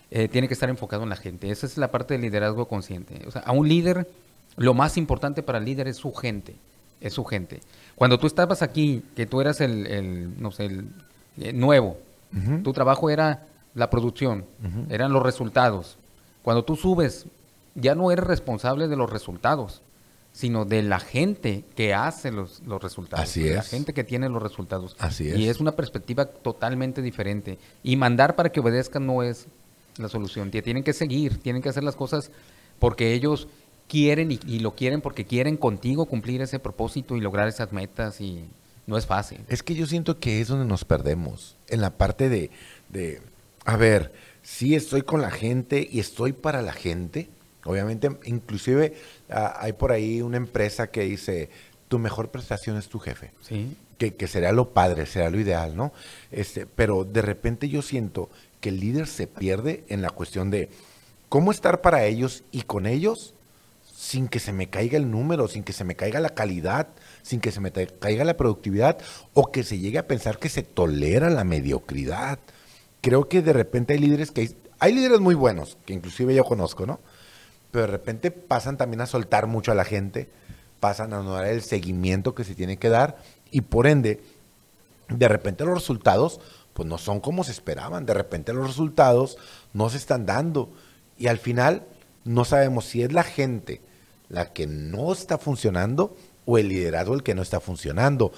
[0.10, 1.52] eh, tiene que estar enfocado en la gente.
[1.52, 3.22] Esa es la parte del liderazgo consciente.
[3.28, 4.10] O sea, a un líder,
[4.56, 6.56] lo más importante para el líder es su gente,
[7.02, 7.60] es su gente.
[7.96, 10.90] Cuando tú estabas aquí, que tú eras el, no sé, el,
[11.40, 11.98] eh, nuevo,
[12.64, 14.46] tu trabajo era la producción,
[14.90, 15.98] eran los resultados.
[16.44, 17.26] Cuando tú subes,
[17.76, 19.82] ya no eres responsable de los resultados,
[20.38, 23.28] sino de la gente que hace los, resultados.
[23.28, 23.56] Así es.
[23.56, 24.96] La gente que tiene los resultados.
[25.00, 25.36] Así es.
[25.40, 27.58] Y es una perspectiva totalmente diferente.
[27.82, 29.48] Y mandar para que obedezcan no es
[29.98, 30.52] la solución.
[30.52, 32.30] Tienen que seguir, tienen que hacer las cosas
[32.78, 33.48] porque ellos
[33.88, 38.46] quieren y, lo quieren porque quieren contigo cumplir ese propósito y lograr esas metas y
[38.86, 39.40] no es fácil.
[39.48, 42.52] Es que yo siento que es donde nos perdemos, en la parte de,
[42.90, 43.24] de
[43.66, 47.28] a ver, sí estoy con la gente y estoy para la gente.
[47.64, 48.94] Obviamente, inclusive
[49.30, 51.50] ah, hay por ahí una empresa que dice,
[51.88, 53.32] tu mejor prestación es tu jefe.
[53.42, 53.76] Sí.
[53.98, 55.92] Que, que sería lo padre, sería lo ideal, ¿no?
[56.32, 58.30] Este, pero de repente yo siento
[58.62, 60.70] que el líder se pierde en la cuestión de
[61.30, 63.34] cómo estar para ellos y con ellos
[63.96, 66.90] sin que se me caiga el número, sin que se me caiga la calidad,
[67.24, 69.00] sin que se me caiga la productividad
[69.34, 72.38] o que se llegue a pensar que se tolera la mediocridad
[73.02, 76.86] creo que de repente hay líderes que hay, líderes muy buenos, que inclusive yo conozco,
[76.86, 77.00] ¿no?
[77.72, 80.30] Pero de repente pasan también a soltar mucho a la gente,
[80.80, 83.18] pasan a no dar el seguimiento que se tiene que dar
[83.52, 84.22] y por ende,
[85.10, 86.40] de repente los resultados
[86.74, 89.38] pues no son como se esperaban, de repente los resultados
[89.74, 90.72] no se están dando
[91.18, 91.84] y al final
[92.24, 93.82] no sabemos si es la gente
[94.30, 98.32] la que no está funcionando o el liderazgo el que no está funcionando.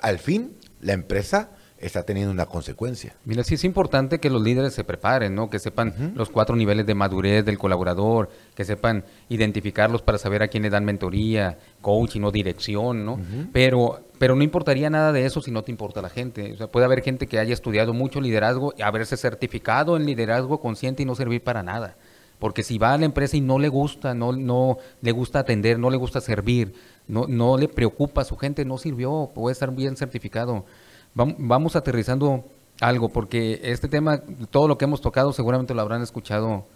[0.00, 1.50] Al fin, la empresa
[1.82, 3.16] está teniendo una consecuencia.
[3.24, 5.50] Mira, sí es importante que los líderes se preparen, ¿no?
[5.50, 10.48] Que sepan los cuatro niveles de madurez del colaborador, que sepan identificarlos para saber a
[10.48, 13.18] quién le dan mentoría, coaching o dirección, ¿no?
[13.52, 16.52] Pero pero no importaría nada de eso si no te importa la gente.
[16.52, 20.60] O sea, puede haber gente que haya estudiado mucho liderazgo y haberse certificado en liderazgo
[20.60, 21.96] consciente y no servir para nada.
[22.38, 25.80] Porque si va a la empresa y no le gusta, no, no le gusta atender,
[25.80, 26.72] no le gusta servir,
[27.08, 30.66] no, no le preocupa a su gente, no sirvió, puede estar bien certificado
[31.14, 32.44] vamos aterrizando
[32.80, 36.66] algo, porque este tema, todo lo que hemos tocado seguramente lo habrán escuchado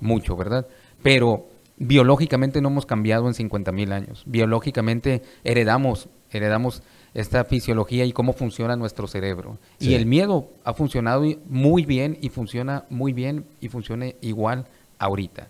[0.00, 0.66] mucho, ¿verdad?
[1.02, 4.22] Pero biológicamente no hemos cambiado en 50 mil años.
[4.26, 6.82] Biológicamente heredamos, heredamos
[7.14, 9.58] esta fisiología y cómo funciona nuestro cerebro.
[9.78, 14.66] Y el miedo ha funcionado muy bien y funciona muy bien y funciona igual
[14.98, 15.48] ahorita.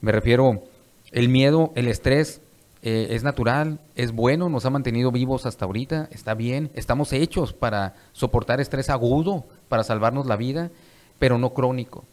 [0.00, 0.64] Me refiero,
[1.12, 2.40] el miedo, el estrés
[2.86, 7.54] eh, es natural, es bueno, nos ha mantenido vivos hasta ahorita, está bien, estamos hechos
[7.54, 10.70] para soportar estrés agudo, para salvarnos la vida,
[11.18, 12.04] pero no crónico.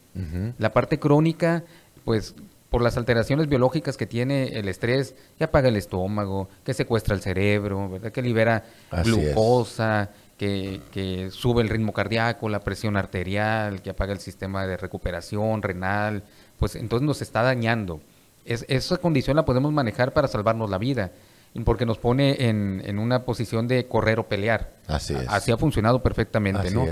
[0.57, 1.65] La parte crónica,
[2.05, 2.35] pues
[2.69, 7.21] por las alteraciones biológicas que tiene el estrés, que apaga el estómago, que secuestra el
[7.21, 8.13] cerebro, ¿verdad?
[8.13, 8.63] que libera
[9.03, 15.61] glucosa, que, sube el ritmo cardíaco, la presión arterial, que apaga el sistema de recuperación
[15.61, 16.23] renal,
[16.57, 17.99] pues entonces nos está dañando.
[18.45, 21.11] Es, esa condición la podemos manejar para salvarnos la vida,
[21.63, 24.71] porque nos pone en, una posición de correr o pelear.
[24.87, 25.27] Así es.
[25.27, 26.85] Así ha funcionado perfectamente, ¿no?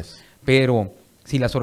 [0.46, 1.54] Pero si las,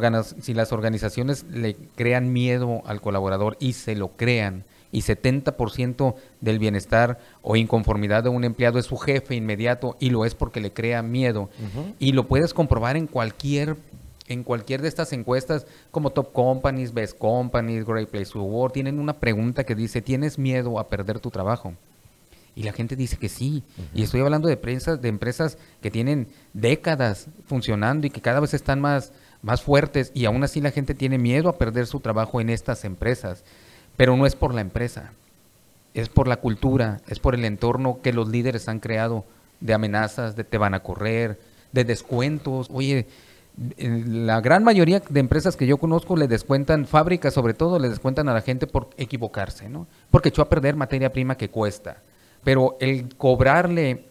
[0.40, 6.58] si las organizaciones le crean miedo al colaborador y se lo crean, y 70% del
[6.58, 10.72] bienestar o inconformidad de un empleado es su jefe inmediato y lo es porque le
[10.72, 11.50] crea miedo.
[11.98, 13.76] Y lo puedes comprobar en cualquier
[14.28, 18.98] en cualquier de estas encuestas, como Top Companies, Best Companies, Great Place to Work, tienen
[18.98, 21.74] una pregunta que dice, ¿tienes miedo a perder tu trabajo?
[22.56, 23.62] Y la gente dice que sí.
[23.94, 28.54] Y estoy hablando de empresas, de empresas que tienen décadas funcionando y que cada vez
[28.54, 29.12] están más,
[29.42, 32.84] más fuertes y aún así la gente tiene miedo a perder su trabajo en estas
[32.84, 33.44] empresas.
[33.98, 35.12] Pero no es por la empresa,
[35.92, 39.24] es por la cultura, es por el entorno que los líderes han creado
[39.60, 41.38] de amenazas, de te van a correr,
[41.72, 42.68] de descuentos.
[42.72, 43.06] Oye,
[43.56, 48.28] la gran mayoría de empresas que yo conozco le descuentan, fábricas sobre todo, le descuentan
[48.28, 49.86] a la gente por equivocarse, ¿no?
[50.10, 52.02] Porque echó a perder materia prima que cuesta.
[52.44, 54.04] Pero el cobrarle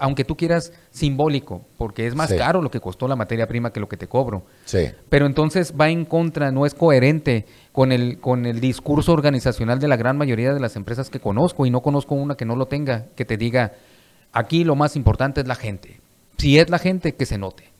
[0.00, 3.78] aunque tú quieras simbólico, porque es más caro lo que costó la materia prima que
[3.78, 4.42] lo que te cobro.
[4.64, 4.90] Sí.
[5.08, 9.86] Pero entonces va en contra, no es coherente con el, con el discurso organizacional de
[9.86, 12.66] la gran mayoría de las empresas que conozco y no conozco una que no lo
[12.66, 13.74] tenga, que te diga,
[14.32, 16.00] aquí lo más importante es la gente.
[16.36, 17.75] Si es la gente, que se note.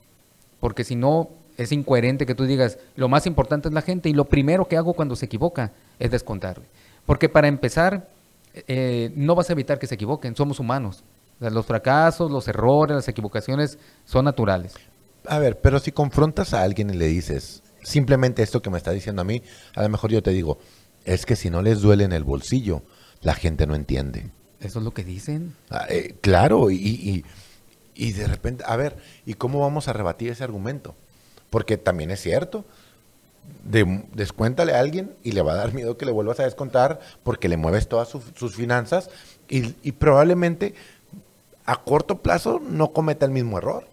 [0.66, 4.14] Porque si no, es incoherente que tú digas, lo más importante es la gente y
[4.14, 6.64] lo primero que hago cuando se equivoca es descontarle.
[7.06, 8.08] Porque para empezar,
[8.66, 11.04] eh, no vas a evitar que se equivoquen, somos humanos
[11.38, 14.74] los fracasos, los errores, las equivocaciones son naturales.
[15.28, 18.90] A ver, pero si confrontas a alguien y le dices simplemente esto que me está
[18.90, 19.44] diciendo a mí,
[19.76, 20.58] a lo mejor yo te digo,
[21.04, 22.82] es que si no les duele en el bolsillo,
[23.22, 24.30] la gente no entiende.
[24.58, 25.54] ¿Eso es lo que dicen?
[25.70, 27.24] Ah, eh, claro, y, y,
[28.12, 30.94] de repente, a ver, ¿y cómo vamos a rebatir ese argumento?
[31.50, 32.64] Porque también es cierto,
[33.64, 37.00] de, descuéntale a alguien y le va a dar miedo que le vuelvas a descontar
[37.22, 39.10] porque le mueves todas sus finanzas
[39.48, 40.74] y, y probablemente
[41.66, 43.84] a corto plazo no cometa el mismo error.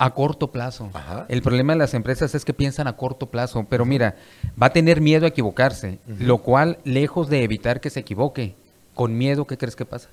[0.00, 0.90] A corto plazo.
[1.28, 4.14] El problema de las empresas es que piensan a corto plazo, pero mira,
[4.60, 8.54] va a tener miedo a equivocarse, lo cual, lejos de evitar que se equivoque,
[8.94, 10.08] con miedo, ¿qué crees que pasa?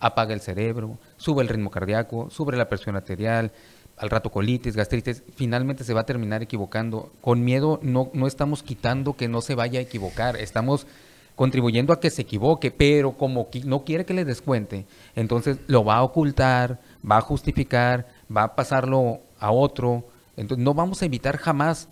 [0.00, 3.52] Apaga el cerebro, sube el ritmo cardíaco, sube la presión arterial,
[3.96, 7.10] al rato colitis, gastritis, finalmente se va a terminar equivocando.
[7.20, 10.86] Con miedo no, no estamos quitando que no se vaya a equivocar, estamos
[11.34, 15.96] contribuyendo a que se equivoque, pero como no quiere que le descuente, entonces lo va
[15.96, 20.04] a ocultar, va a justificar, va a pasarlo a otro.
[20.36, 21.88] Entonces no vamos a evitar jamás,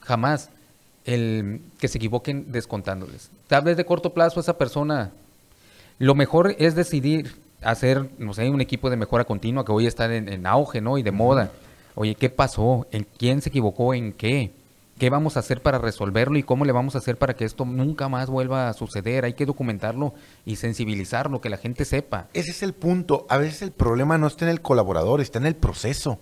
[0.00, 0.48] jamás
[1.04, 3.30] el que se equivoquen descontándoles.
[3.46, 5.12] Tal vez de corto plazo esa persona,
[5.98, 10.14] lo mejor es decidir hacer, no sé, un equipo de mejora continua que hoy está
[10.14, 10.98] en, en auge, ¿no?
[10.98, 11.50] Y de moda.
[11.94, 12.86] Oye, ¿qué pasó?
[12.92, 13.94] ¿En quién se equivocó?
[13.94, 14.52] ¿En qué?
[14.98, 17.64] qué vamos a hacer para resolverlo y cómo le vamos a hacer para que esto
[17.64, 19.24] nunca más vuelva a suceder.
[19.24, 20.12] Hay que documentarlo
[20.44, 22.26] y sensibilizarlo, que la gente sepa.
[22.34, 23.26] Ese es el punto.
[23.30, 26.18] A veces el problema no está en el colaborador, está en el proceso.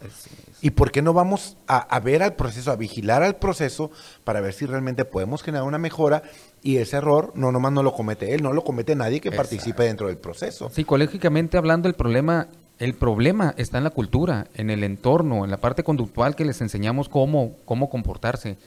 [0.60, 3.90] ¿Y por qué no vamos a, ver al proceso, a vigilar al proceso
[4.24, 6.22] para ver si realmente podemos generar una mejora
[6.66, 9.84] y ese error no nomás no lo comete él, no lo comete nadie que participe
[9.84, 10.68] dentro del proceso?
[10.68, 12.48] Psicológicamente hablando, el problema
[12.80, 16.60] el problema está en la cultura, en el entorno, en la parte conductual que les
[16.60, 18.58] enseñamos cómo, cómo comportarse.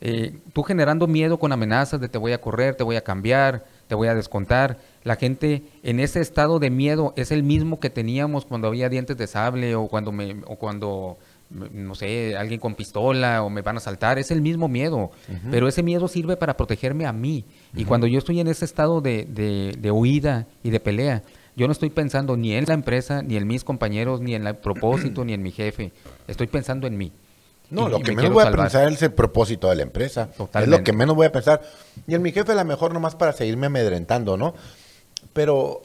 [0.00, 3.64] Eh, tú generando miedo con amenazas de te voy a correr, te voy a cambiar,
[3.86, 4.78] te voy a descontar.
[5.04, 9.16] La gente en ese estado de miedo es el mismo que teníamos cuando había dientes
[9.16, 11.16] de sable o cuando me, o cuando
[11.54, 15.10] no sé, alguien con pistola o me van a saltar, es el mismo miedo,
[15.50, 17.44] pero ese miedo sirve para protegerme a mí.
[17.74, 21.22] Y cuando yo estoy en ese estado de, de, de huida y de pelea,
[21.56, 24.56] yo no estoy pensando ni en la empresa, ni en mis compañeros, ni en el
[24.56, 25.92] propósito, ni en mi jefe.
[26.26, 27.12] Estoy pensando en mí.
[27.70, 30.30] No, lo que menos voy a pensar es el propósito de la empresa.
[30.54, 31.62] Es lo que menos voy a pensar.
[32.06, 34.54] Y en mi jefe a lo mejor nomás para seguirme amedrentando, ¿no?
[35.32, 35.82] Pero,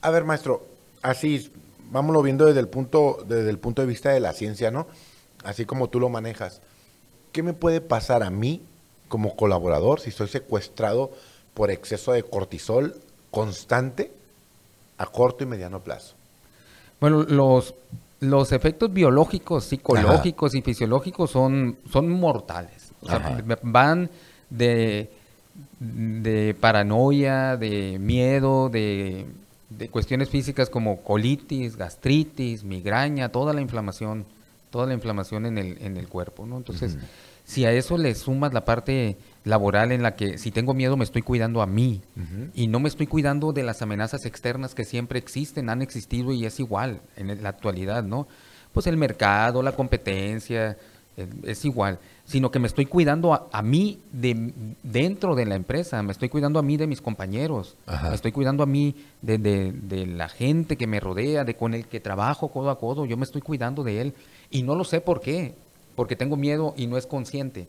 [0.00, 0.66] a ver, maestro,
[1.02, 1.52] así,
[1.92, 4.86] vámonos viendo desde el punto, desde el punto de vista de la ciencia, ¿no?
[5.44, 6.60] Así como tú lo manejas.
[7.32, 8.62] ¿Qué me puede pasar a mí
[9.08, 11.12] como colaborador si estoy secuestrado
[11.54, 12.96] por exceso de cortisol
[13.30, 14.10] constante
[14.98, 16.14] a corto y mediano plazo?
[17.00, 17.74] Bueno, los,
[18.20, 22.92] los efectos biológicos, psicológicos y fisiológicos son, son mortales.
[23.62, 24.08] van
[24.48, 25.10] de,
[25.80, 29.26] de paranoia, de miedo, de,
[29.78, 34.26] de cuestiones físicas como colitis, gastritis, migraña, toda la inflamación,
[34.70, 36.56] toda la inflamación en el, en el cuerpo, ¿no?
[36.56, 36.96] Entonces,
[37.44, 41.04] si a eso le sumas la parte laboral en la que si tengo miedo me
[41.04, 42.00] estoy cuidando a mí
[42.54, 46.46] y no me estoy cuidando de las amenazas externas que siempre existen, han existido y
[46.46, 48.28] es igual en la actualidad, ¿no?
[48.72, 50.78] Pues el mercado, la competencia,
[51.16, 56.12] es igual, sino que me estoy cuidando a, mí de, dentro de la empresa, me
[56.12, 60.28] estoy cuidando a mí de mis compañeros, me estoy cuidando a mí de, de, la
[60.28, 63.42] gente que me rodea, de con el que trabajo codo a codo, yo me estoy
[63.42, 64.14] cuidando de él
[64.50, 65.54] y no lo sé por qué,
[65.96, 67.68] porque tengo miedo y no es consciente.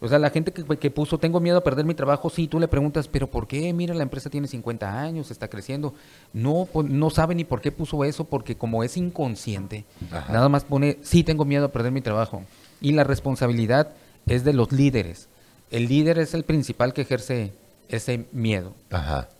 [0.00, 2.68] O sea, la gente que, puso, tengo miedo a perder mi trabajo, sí, tú le
[2.68, 3.72] preguntas, pero ¿por qué?
[3.72, 5.94] Mira, la empresa tiene 50 años, está creciendo.
[6.34, 9.86] No, pues, no sabe ni por qué puso eso, porque como es inconsciente,
[10.28, 12.42] nada más pone, sí, tengo miedo a perder mi trabajo.
[12.80, 13.92] Y la responsabilidad
[14.26, 15.28] es de los líderes.
[15.70, 17.52] El líder es el principal que ejerce
[17.88, 18.74] ese miedo.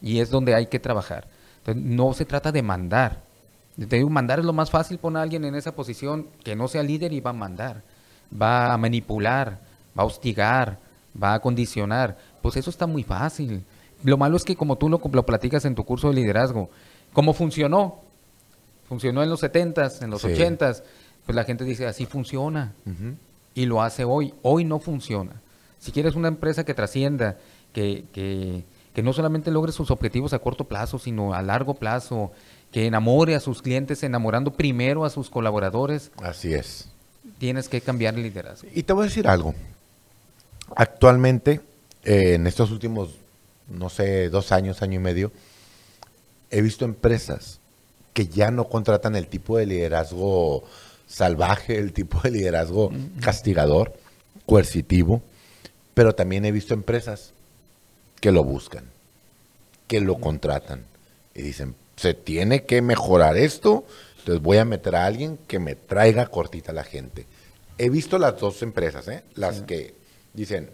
[0.02, 1.28] Y es donde hay que trabajar.
[1.58, 3.22] Entonces, no se trata de mandar.
[3.76, 6.68] Te digo, mandar es lo más fácil, poner a alguien en esa posición que no
[6.68, 7.82] sea líder y va a mandar.
[8.40, 9.58] Va a manipular,
[9.98, 10.78] va a hostigar,
[11.20, 12.16] va a condicionar.
[12.42, 13.64] Pues eso está muy fácil.
[14.02, 16.70] Lo malo es que como tú lo, lo platicas en tu curso de liderazgo,
[17.12, 18.00] ¿cómo funcionó?
[18.88, 20.82] Funcionó en los 70s, en los 80s.
[21.26, 22.72] Pues la gente dice, así funciona.
[23.54, 24.34] Y lo hace hoy.
[24.42, 25.40] Hoy no funciona.
[25.78, 27.38] Si quieres una empresa que trascienda,
[27.72, 32.32] que, que, que no solamente logre sus objetivos a corto plazo, sino a largo plazo,
[32.72, 36.10] que enamore a sus clientes, enamorando primero a sus colaboradores.
[36.22, 36.88] Así es.
[37.38, 38.68] Tienes que cambiar el liderazgo.
[38.74, 39.54] Y te voy a decir algo.
[40.74, 41.60] Actualmente,
[42.04, 43.10] eh, en estos últimos,
[43.68, 45.32] no sé, dos años, año y medio,
[46.50, 47.60] he visto empresas
[48.12, 50.64] que ya no contratan el tipo de liderazgo
[51.06, 52.90] salvaje, el tipo de liderazgo
[53.20, 53.94] castigador,
[54.46, 55.22] coercitivo,
[55.94, 57.32] pero también he visto empresas
[58.20, 58.84] que lo buscan,
[59.86, 60.84] que lo contratan
[61.34, 63.84] y dicen, se tiene que mejorar esto,
[64.18, 67.26] entonces voy a meter a alguien que me traiga cortita a la gente.
[67.78, 69.24] He visto las dos empresas, ¿eh?
[69.34, 69.94] las que
[70.32, 70.70] dicen,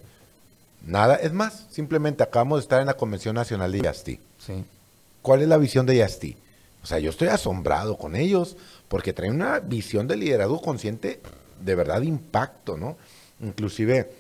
[0.87, 4.21] nada, es más, simplemente acabamos de estar en la Convención Nacional de Yasti.
[4.39, 4.65] Sí.
[5.23, 6.37] ¿Cuál es la visión de Yasti?
[6.83, 8.57] O sea, yo estoy asombrado con ellos
[8.89, 11.21] porque traen una visión de liderazgo consciente
[11.61, 12.97] de verdad de impacto, ¿no?
[13.41, 14.11] Inclusive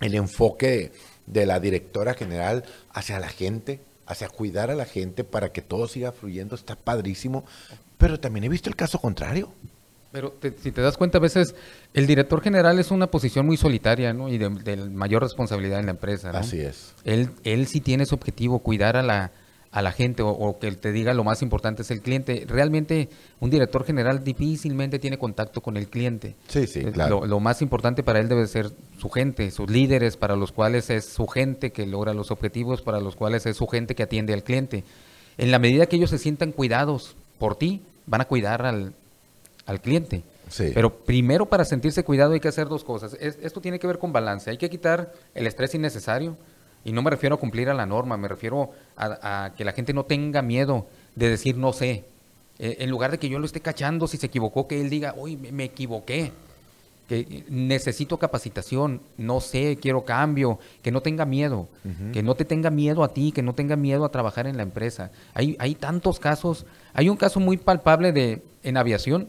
[0.00, 0.92] el enfoque
[1.26, 5.88] de la directora general hacia la gente, hacia cuidar a la gente para que todo
[5.88, 7.44] siga fluyendo, está padrísimo,
[7.98, 9.52] pero también he visto el caso contrario.
[10.12, 11.54] Pero si te das cuenta, a veces
[11.94, 14.28] el director general es una posición muy solitaria, ¿no?
[14.28, 14.50] Y de,
[14.90, 16.38] mayor responsabilidad en la empresa, ¿no?
[16.38, 16.92] Así es.
[17.04, 19.32] Él, él sí tiene su objetivo, cuidar a la,
[19.72, 22.44] a la gente o, que te diga lo más importante es el cliente.
[22.46, 23.08] Realmente
[23.40, 26.36] un director general difícilmente tiene contacto con el cliente.
[26.48, 27.24] Sí, sí, claro.
[27.24, 31.06] Lo, más importante para él debe ser su gente, sus líderes, para los cuales es
[31.06, 34.44] su gente que logra los objetivos, para los cuales es su gente que atiende al
[34.44, 34.84] cliente.
[35.38, 38.92] En la medida que ellos se sientan cuidados por ti, van a cuidar al,
[39.64, 40.22] al cliente.
[40.50, 40.70] Sí.
[40.74, 43.14] Pero primero para sentirse cuidado hay que hacer dos cosas.
[43.14, 44.50] esto tiene que ver con balance.
[44.50, 46.36] Hay que quitar el estrés innecesario
[46.84, 49.92] y no me refiero a cumplir a la norma, me refiero a, que la gente
[49.92, 52.04] no tenga miedo de decir no sé.
[52.58, 55.14] Eh, en lugar de que yo lo esté cachando si se equivocó, que él diga,
[55.16, 56.32] uy, me, equivoqué,
[57.08, 61.68] que necesito capacitación, no sé, quiero cambio, que no tenga miedo,
[62.12, 64.62] que no te tenga miedo a ti, que no tenga miedo a trabajar en la
[64.62, 65.10] empresa.
[65.34, 69.28] Hay, hay tantos casos, hay un caso muy palpable de en aviación,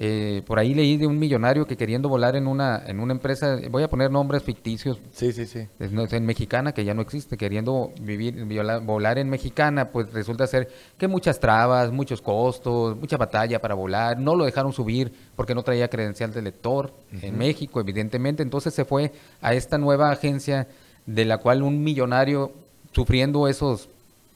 [0.00, 3.58] eh, por ahí leí de un millonario que queriendo volar en una en una empresa,
[3.68, 5.00] voy a poner nombres ficticios.
[5.10, 5.66] Sí, sí, sí.
[5.80, 8.46] En mexicana, que ya no existe, queriendo vivir,
[8.84, 14.20] volar en mexicana, pues resulta ser que muchas trabas, muchos costos, mucha batalla para volar.
[14.20, 18.44] No lo dejaron subir porque no traía credencial de lector en México, evidentemente.
[18.44, 20.68] Entonces se fue a esta nueva agencia
[21.06, 22.52] de la cual un millonario
[22.92, 23.88] sufriendo esos,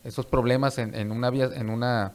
[0.02, 2.14] esos problemas en, en una, en una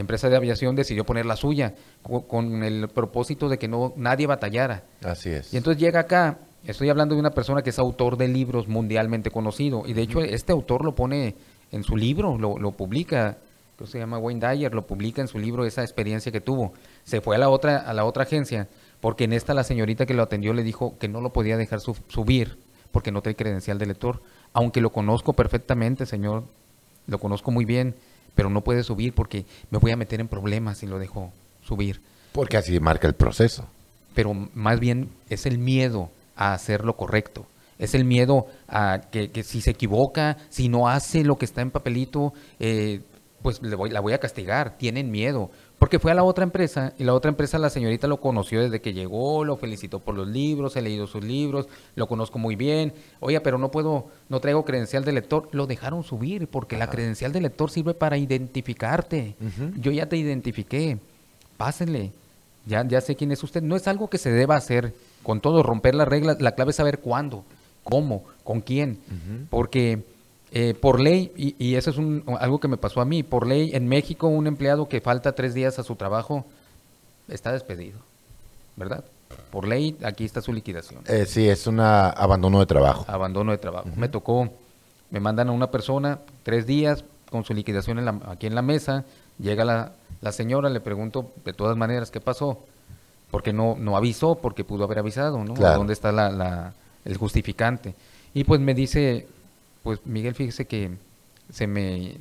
[0.00, 4.84] empresa de aviación decidió poner la suya con, el propósito de que no nadie batallara.
[5.02, 5.52] Así es.
[5.52, 9.30] Y entonces llega acá, estoy hablando de una persona que es autor de libros mundialmente
[9.30, 11.34] conocido y de hecho este autor lo pone
[11.70, 13.38] en su libro, lo, lo publica,
[13.78, 16.72] que se llama Wayne Dyer, lo publica en su libro esa experiencia que tuvo.
[17.04, 18.68] Se fue a la otra a la otra agencia
[19.00, 21.80] porque en esta la señorita que lo atendió le dijo que no lo podía dejar
[21.80, 22.58] subir
[22.90, 26.44] porque no tiene credencial de lector, aunque lo conozco perfectamente, señor,
[27.06, 27.94] lo conozco muy bien
[28.34, 32.00] pero no puede subir porque me voy a meter en problemas si lo dejo subir.
[32.32, 33.68] Porque así marca el proceso.
[34.14, 37.46] Pero más bien es el miedo a hacer lo correcto.
[37.78, 41.70] Es el miedo a que, si se equivoca, si no hace lo que está en
[41.70, 43.02] papelito, eh,
[43.42, 44.76] pues le voy, la voy a castigar.
[44.76, 45.50] Tienen miedo.
[45.78, 48.80] Porque fue a la otra empresa y la otra empresa la señorita lo conoció desde
[48.80, 52.92] que llegó, lo felicitó por los libros, he leído sus libros, lo conozco muy bien.
[53.20, 55.48] Oye, pero no puedo, no traigo credencial de lector.
[55.52, 59.36] Lo dejaron subir porque la credencial de lector sirve para identificarte.
[59.76, 60.98] Yo ya te identifiqué.
[61.56, 62.12] Pásenle.
[62.66, 63.62] Ya, ya sé quién es usted.
[63.62, 66.40] No es algo que se deba hacer con todo, romper las reglas.
[66.40, 67.44] La clave es saber cuándo,
[67.84, 68.98] cómo, con quién.
[69.48, 70.02] Porque
[70.50, 71.98] eh, por ley, y, eso es
[72.40, 75.52] algo que me pasó a mí, por ley en México un empleado que falta tres
[75.52, 76.46] días a su trabajo
[77.28, 77.98] está despedido,
[78.76, 79.04] ¿verdad?
[79.50, 81.02] Por ley, aquí está su liquidación.
[81.06, 83.04] Eh, sí, es un abandono de trabajo.
[83.08, 83.88] Abandono de trabajo.
[83.96, 84.48] Me tocó,
[85.10, 89.04] me mandan a una persona tres días con su liquidación aquí en la mesa,
[89.38, 92.58] llega la, señora, le pregunto de todas maneras qué pasó,
[93.30, 95.54] porque no, no avisó, porque pudo haber avisado, ¿no?
[95.54, 96.72] ¿Dónde está la,
[97.04, 97.94] el justificante?
[98.34, 99.26] Y pues me dice,
[99.88, 100.90] pues Miguel, fíjese que
[101.50, 102.18] se me,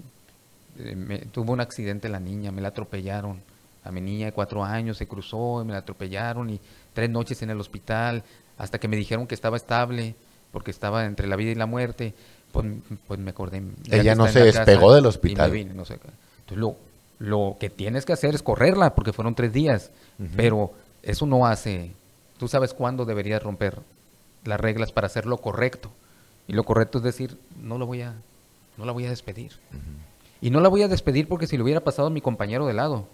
[0.80, 3.42] eh, tuvo un accidente la niña, me la atropellaron.
[3.84, 6.62] A mi niña de cuatro años se cruzó, me la atropellaron y
[6.94, 8.24] tres noches en el hospital,
[8.58, 10.16] hasta que me dijeron que estaba estable,
[10.54, 12.14] porque estaba entre la vida y la muerte.
[12.54, 12.68] Pues,
[13.06, 13.62] pues me acordé.
[13.92, 15.54] Ella no se despegó del hospital.
[15.54, 16.00] Entonces
[16.52, 16.78] lo,
[17.20, 19.92] lo que tienes que hacer es correrla, porque fueron tres días.
[20.38, 20.72] Pero
[21.04, 21.92] eso no hace.
[22.38, 23.82] Tú sabes cuándo deberías romper
[24.46, 25.92] las reglas para hacer lo correcto.
[26.48, 28.16] Y lo correcto es decir, no lo voy a,
[28.78, 29.54] no la voy a despedir.
[30.42, 32.74] Y no la voy a despedir porque si le hubiera pasado a mi compañero de
[32.74, 33.08] lado,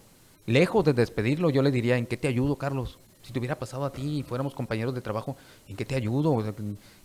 [0.46, 3.00] lejos de despedirlo, yo le diría, ¿en qué te ayudo, Carlos?
[3.24, 6.44] Si te hubiera pasado a ti y fuéramos compañeros de trabajo, ¿en qué te ayudo?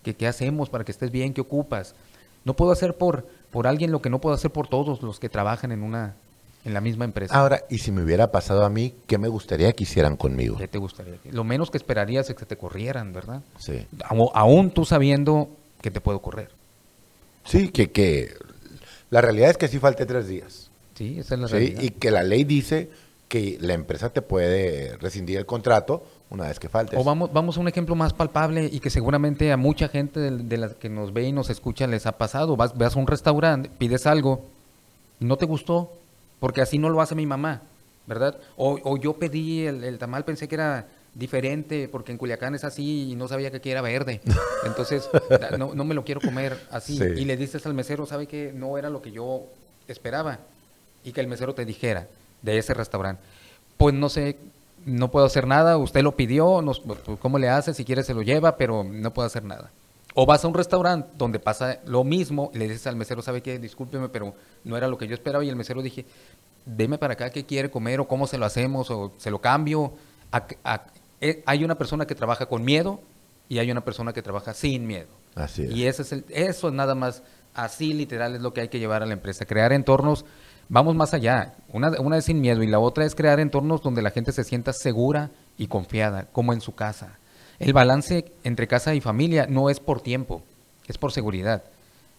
[0.03, 1.33] ¿Qué, ¿Qué, hacemos para que estés bien?
[1.33, 1.95] ¿Qué ocupas?
[2.45, 5.29] No puedo hacer por, por alguien lo que no puedo hacer por todos los que
[5.29, 6.17] trabajan en una
[6.65, 7.35] en la misma empresa.
[7.35, 10.57] Ahora, y si me hubiera pasado a mí, ¿qué me gustaría que hicieran conmigo?
[10.57, 11.15] ¿Qué te gustaría?
[11.31, 13.43] Lo menos que esperarías es que te corrieran, ¿verdad?
[13.59, 13.87] Sí.
[14.35, 15.49] Aún tú sabiendo
[15.81, 16.49] que te puede ocurrir.
[17.45, 18.35] Sí, que, que
[19.11, 20.71] la realidad es que sí falte tres días.
[20.95, 21.83] Sí, esa es la realidad.
[21.83, 22.91] Y que la ley dice
[23.29, 26.97] que la empresa te puede rescindir el contrato una vez que falte.
[26.97, 30.57] O vamos, vamos a un ejemplo más palpable y que seguramente a mucha gente de,
[30.57, 32.57] la que nos ve y nos escucha les ha pasado.
[32.57, 34.45] Vas, vas a un restaurante, pides algo,
[35.21, 35.93] no te gustó,
[36.41, 37.63] porque así no lo hace mi mamá,
[38.07, 38.39] ¿verdad?
[38.57, 42.65] O, o yo pedí el, el tamal, pensé que era diferente, porque en Culiacán es
[42.65, 44.21] así y no sabía que aquí era verde.
[44.65, 45.09] Entonces,
[45.59, 47.01] no, no me lo quiero comer así.
[47.17, 49.43] Y le dices al mesero, ¿sabe que no era lo que yo
[49.87, 50.39] esperaba?
[51.05, 52.07] Y que el mesero te dijera
[52.43, 53.23] de ese restaurante,
[53.77, 54.37] pues no sé,
[54.85, 57.75] no puedo hacer nada, usted lo pidió, nos, pues, ¿cómo le hace?
[57.75, 59.71] Si quiere se lo lleva, pero no puedo hacer nada.
[60.15, 63.41] O vas a un restaurante donde pasa lo mismo y le dices al mesero, ¿sabe
[63.41, 63.59] qué?
[63.59, 64.35] Discúlpeme, pero
[64.65, 65.45] no era lo que yo esperaba.
[65.45, 66.05] Y el mesero dije,
[66.65, 69.93] deme para acá qué quiere comer o cómo se lo hacemos o se lo cambio.
[70.33, 70.79] Eh,
[71.47, 73.01] hay una persona que trabaja con miedo
[73.49, 75.09] y hay una persona que trabaja sin miedo.
[75.35, 75.71] Así es.
[75.71, 77.23] Y ese es el, eso es nada más,
[77.55, 80.25] así literal es lo que hay que llevar a la empresa, crear entornos,
[80.69, 84.03] vamos más allá, una, una es sin miedo y la otra es crear entornos donde
[84.03, 87.19] la gente se sienta segura y confiada, como en su casa.
[87.59, 90.43] El balance entre casa y familia no es por tiempo,
[90.87, 91.65] es por seguridad.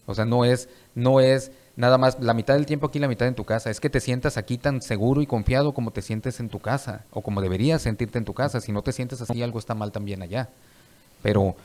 [0.06, 3.28] O sea, no es, no es nada más la mitad del tiempo aquí, la mitad
[3.28, 3.70] en tu casa.
[3.70, 7.06] Es que te sientas aquí tan seguro y confiado como te sientes en tu casa,
[7.12, 8.60] o como deberías sentirte en tu casa.
[8.60, 10.50] Si no te sientes así, algo está mal también allá.
[11.24, 11.56] Pero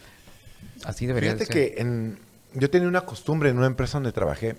[0.85, 2.19] así debería Fíjate que en,
[2.55, 4.57] yo tenía una costumbre en una empresa donde trabajé.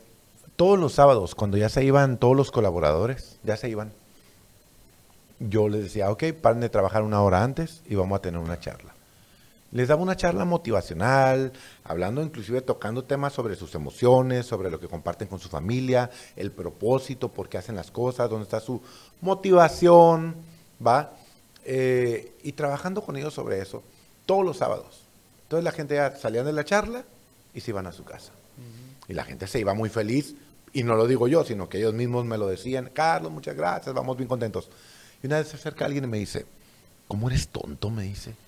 [0.57, 3.93] Todos los sábados, cuando ya se iban todos los colaboradores, ya se iban,
[5.39, 8.59] yo les decía, ok, paren de trabajar una hora antes y vamos a tener una
[8.59, 8.94] charla
[9.76, 11.51] les daba una charla motivacional,
[11.84, 16.53] hablando inclusive tocando temas sobre sus emociones, sobre lo que comparten con su familia, el
[16.53, 18.82] propósito, por qué hacen las cosas, dónde está su
[19.19, 20.34] motivación,
[20.86, 21.11] ¿va?
[21.65, 23.84] Eh, y trabajando con ellos sobre eso
[24.26, 25.01] todos los sábados.
[25.43, 27.03] Entonces la gente ya salían de la charla
[27.53, 28.32] y se iban a su casa.
[29.09, 30.36] Y la gente se iba muy feliz,
[30.71, 33.93] y no lo digo yo, sino que ellos mismos me lo decían, Carlos, muchas gracias,
[33.93, 34.69] vamos bien contentos.
[35.21, 36.45] Y una vez se acerca alguien y me dice,
[37.09, 37.89] ¿cómo eres tonto?
[37.89, 38.44] Me dice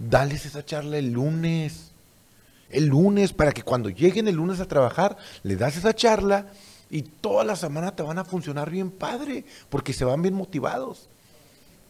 [0.00, 1.90] dales esa charla el lunes.
[2.70, 6.46] El lunes, para que cuando lleguen el lunes a trabajar, le das esa charla
[6.88, 11.08] y toda la semana te van a funcionar bien padre, porque se van bien motivados.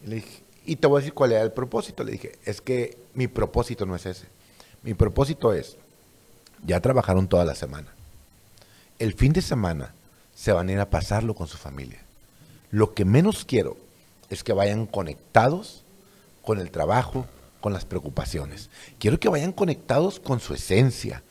[0.05, 2.05] Le dije, y te voy a decir cuál era el propósito.
[2.05, 4.27] Le dije, es que mi propósito no es ese.
[4.83, 5.77] Mi propósito es,
[6.65, 7.89] ya trabajaron toda la semana.
[8.99, 9.95] El fin de semana
[10.35, 12.01] se van a ir a pasarlo con su familia.
[12.71, 13.77] Lo que menos quiero
[14.31, 15.83] es que vayan conectados
[16.43, 17.27] con el trabajo,
[17.61, 18.71] con las preocupaciones.
[18.99, 21.23] Quiero que vayan conectados con su esencia,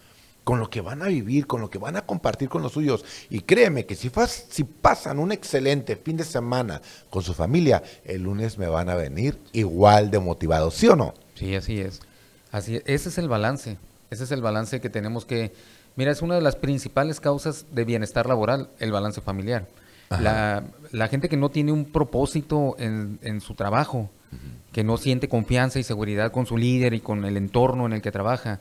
[0.43, 3.05] con lo que van a vivir, con lo que van a compartir con los suyos.
[3.29, 4.11] Y créeme que si,
[4.49, 8.95] si pasan un excelente fin de semana con su familia, el lunes me van a
[8.95, 11.13] venir igual de motivados, ¿sí o no?
[11.35, 11.99] Sí, así es.
[12.51, 13.77] Así Ese es el balance.
[14.09, 15.53] Ese es el balance que tenemos que...
[15.95, 19.67] Mira, es una de las principales causas de bienestar laboral, el balance familiar.
[20.09, 24.09] La, la, gente que no tiene un propósito en, en su trabajo,
[24.71, 28.01] que no siente confianza y seguridad con su líder y con el entorno en el
[28.01, 28.59] que trabaja,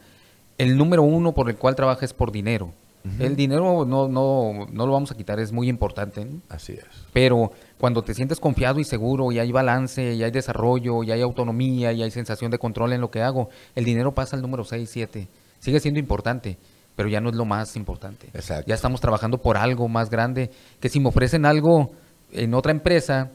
[0.57, 2.73] el número uno por el cual trabaja es por dinero.
[3.19, 6.27] El dinero no, no, no lo vamos a quitar, es muy importante.
[6.49, 6.85] Así es.
[7.13, 11.23] Pero cuando te sientes confiado y seguro y hay balance y hay desarrollo y hay
[11.23, 14.65] autonomía y hay sensación de control en lo que hago, el dinero pasa al número
[14.65, 15.29] 6, 7.
[15.59, 16.59] Sigue siendo importante,
[16.97, 18.27] pero ya no es lo más importante.
[18.35, 18.69] Exacto.
[18.69, 20.51] Ya estamos trabajando por algo más grande,
[20.81, 21.93] que si me ofrecen algo
[22.33, 23.31] en otra empresa,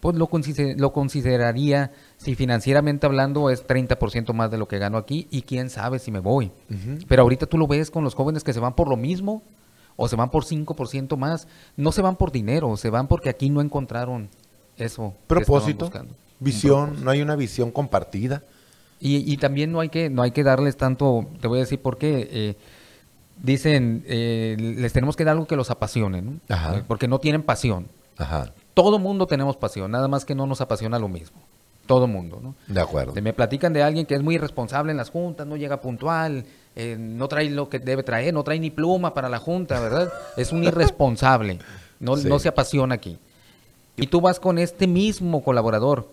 [0.00, 0.28] pues lo,
[0.76, 5.70] lo consideraría si financieramente hablando es 30% más de lo que gano aquí y quién
[5.70, 6.52] sabe si me voy.
[7.08, 9.42] Pero ahorita tú lo ves con los jóvenes que se van por lo mismo
[9.96, 11.48] o se van por 5% más.
[11.76, 14.28] No se van por dinero, se van porque aquí no encontraron
[14.76, 15.14] eso.
[15.26, 15.90] Propósito,
[16.38, 18.42] visión, no hay una visión compartida.
[19.00, 21.98] Y, también no hay que no hay que darles tanto, te voy a decir por
[21.98, 22.28] qué.
[22.32, 22.56] Eh,
[23.40, 26.40] dicen, eh, les tenemos que dar algo que los apasione, ¿no?
[26.88, 27.86] porque no tienen pasión.
[28.16, 28.52] Ajá.
[28.78, 31.36] Todo mundo tenemos pasión, nada más que no nos apasiona lo mismo
[31.88, 32.54] todo mundo, ¿no?
[32.72, 33.14] De acuerdo.
[33.20, 36.44] Me platican de alguien que es muy irresponsable en las juntas, no llega puntual,
[36.76, 40.12] eh, no trae lo que debe traer, no trae ni pluma para la junta, ¿verdad?
[40.36, 41.58] es un irresponsable,
[41.98, 43.18] no, no se apasiona aquí.
[43.96, 46.08] Y tú vas con este mismo colaborador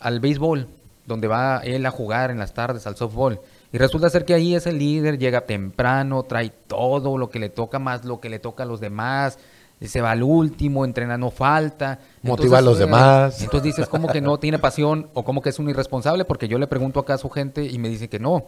[0.00, 0.68] al béisbol,
[1.06, 3.40] donde va él a jugar en las tardes al softball.
[3.72, 7.50] Y resulta ser que ahí es el líder, llega temprano, trae todo lo que le
[7.50, 9.38] toca más lo que le toca a los demás,
[9.80, 11.98] se va al último, entrena no falta.
[12.22, 13.42] Motiva a los demás.
[13.42, 16.24] Entonces dices, ¿cómo que no tiene pasión o cómo que es un irresponsable?
[16.24, 18.44] Porque yo le pregunto acá a su gente y me dice que no.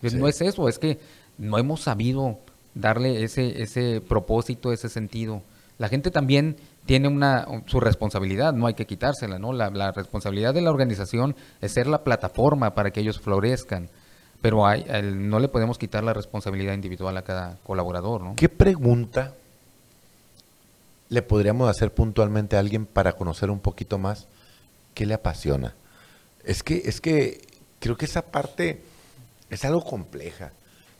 [0.00, 0.98] No es eso, es que
[1.36, 2.38] no hemos sabido
[2.74, 5.42] darle ese, ese propósito, ese sentido.
[5.76, 6.56] La gente también
[6.86, 9.52] tiene una su responsabilidad, no hay que quitársela, ¿no?
[9.52, 13.88] La, la responsabilidad de la organización es ser la plataforma para que ellos florezcan,
[14.40, 18.34] pero hay, no le podemos quitar la responsabilidad individual a cada colaborador, ¿no?
[18.36, 19.34] ¿Qué pregunta
[21.10, 24.28] le podríamos hacer puntualmente a alguien para conocer un poquito más
[24.94, 25.74] qué le apasiona?
[26.44, 27.42] Es que, es que
[27.80, 28.82] creo que esa parte
[29.50, 30.52] es algo compleja.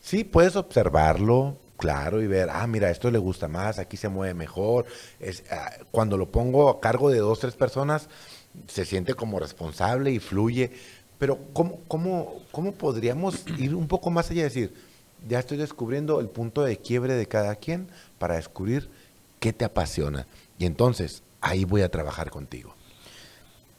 [0.03, 4.35] Sí, puedes observarlo, claro, y ver, ah, mira, esto le gusta más, aquí se mueve
[4.35, 4.87] mejor.
[5.21, 8.09] Es, ah, cuando lo pongo a cargo de dos, tres personas,
[8.67, 10.73] se siente como responsable y fluye.
[11.19, 14.75] Pero ¿cómo, cómo, cómo podríamos ir un poco más allá y decir,
[15.29, 17.89] ya estoy descubriendo el punto de quiebre de cada quien
[18.19, 18.91] para descubrir
[19.41, 20.27] ¿Qué te apasiona?
[20.59, 22.75] Y entonces, ahí voy a trabajar contigo.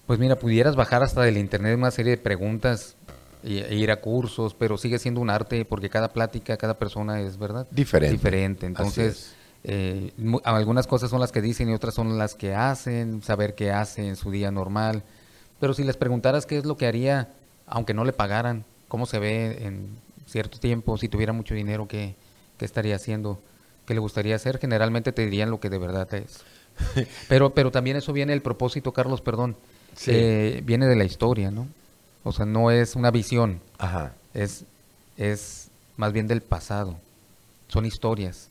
[0.07, 2.95] Pues mira, pudieras bajar hasta del internet una serie de preguntas
[3.43, 7.37] e ir a cursos, pero sigue siendo un arte porque cada plática, cada persona es,
[7.37, 7.67] ¿verdad?
[7.71, 8.13] Diferente.
[8.13, 8.65] Diferente.
[8.65, 10.11] Entonces, eh,
[10.43, 14.07] algunas cosas son las que dicen y otras son las que hacen, saber qué hace
[14.07, 15.03] en su día normal.
[15.59, 17.29] Pero si les preguntaras qué es lo que haría,
[17.67, 19.95] aunque no le pagaran, cómo se ve en
[20.25, 22.15] cierto tiempo, si tuviera mucho dinero, qué,
[22.57, 23.39] qué estaría haciendo
[23.91, 26.45] que le gustaría hacer, generalmente te dirían lo que de verdad es.
[27.27, 29.57] Pero, pero también eso viene el propósito, Carlos, perdón,
[30.07, 31.67] eh, viene de la historia, ¿no?
[32.23, 34.13] O sea, no es una visión, Ajá.
[34.33, 34.63] Es,
[35.17, 36.95] es más bien del pasado,
[37.67, 38.47] son historias.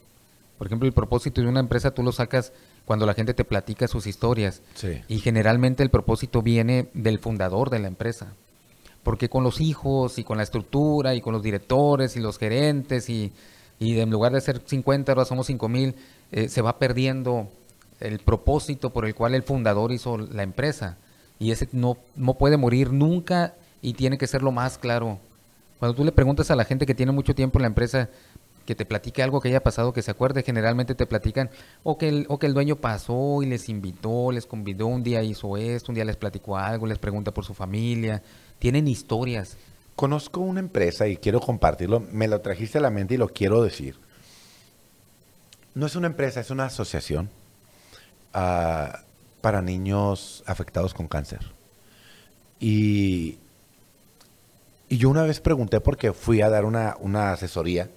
[0.58, 2.52] Por ejemplo, el propósito de una empresa tú lo sacas
[2.84, 4.60] cuando la gente te platica sus historias.
[4.74, 5.00] Sí.
[5.08, 8.34] Y generalmente el propósito viene del fundador de la empresa.
[9.02, 13.08] Porque con los hijos y con la estructura y con los directores y los gerentes
[13.08, 13.32] y
[13.80, 15.94] y en lugar de ser 50, ahora somos 5 mil,
[16.32, 17.48] eh, se va perdiendo
[17.98, 20.98] el propósito por el cual el fundador hizo la empresa.
[21.38, 25.18] Y ese no, no puede morir nunca y tiene que ser lo más claro.
[25.78, 28.10] Cuando tú le preguntas a la gente que tiene mucho tiempo en la empresa
[28.66, 31.48] que te platique algo que haya pasado, que se acuerde, generalmente te platican
[31.82, 35.22] o que, el, o que el dueño pasó y les invitó, les convidó, un día
[35.22, 38.22] hizo esto, un día les platicó algo, les pregunta por su familia.
[38.58, 39.56] Tienen historias
[39.96, 43.62] Conozco una empresa y quiero compartirlo, me lo trajiste a la mente y lo quiero
[43.62, 43.96] decir.
[45.74, 47.30] No es una empresa, es una asociación
[48.34, 49.00] ah,
[49.40, 51.40] para niños afectados con cáncer.
[52.58, 53.38] Y,
[54.88, 57.88] y, yo una vez pregunté porque fui a dar una, una asesoría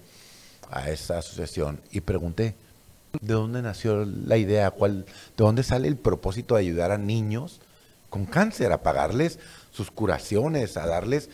[0.70, 2.54] a esa asociación y pregunté,
[3.20, 4.70] ¿de dónde nació la idea?
[4.70, 7.60] ¿Cuál, ¿De dónde sale el propósito de ayudar a niños
[8.10, 9.40] con cáncer, a pagarles
[9.72, 11.30] sus curaciones, a darles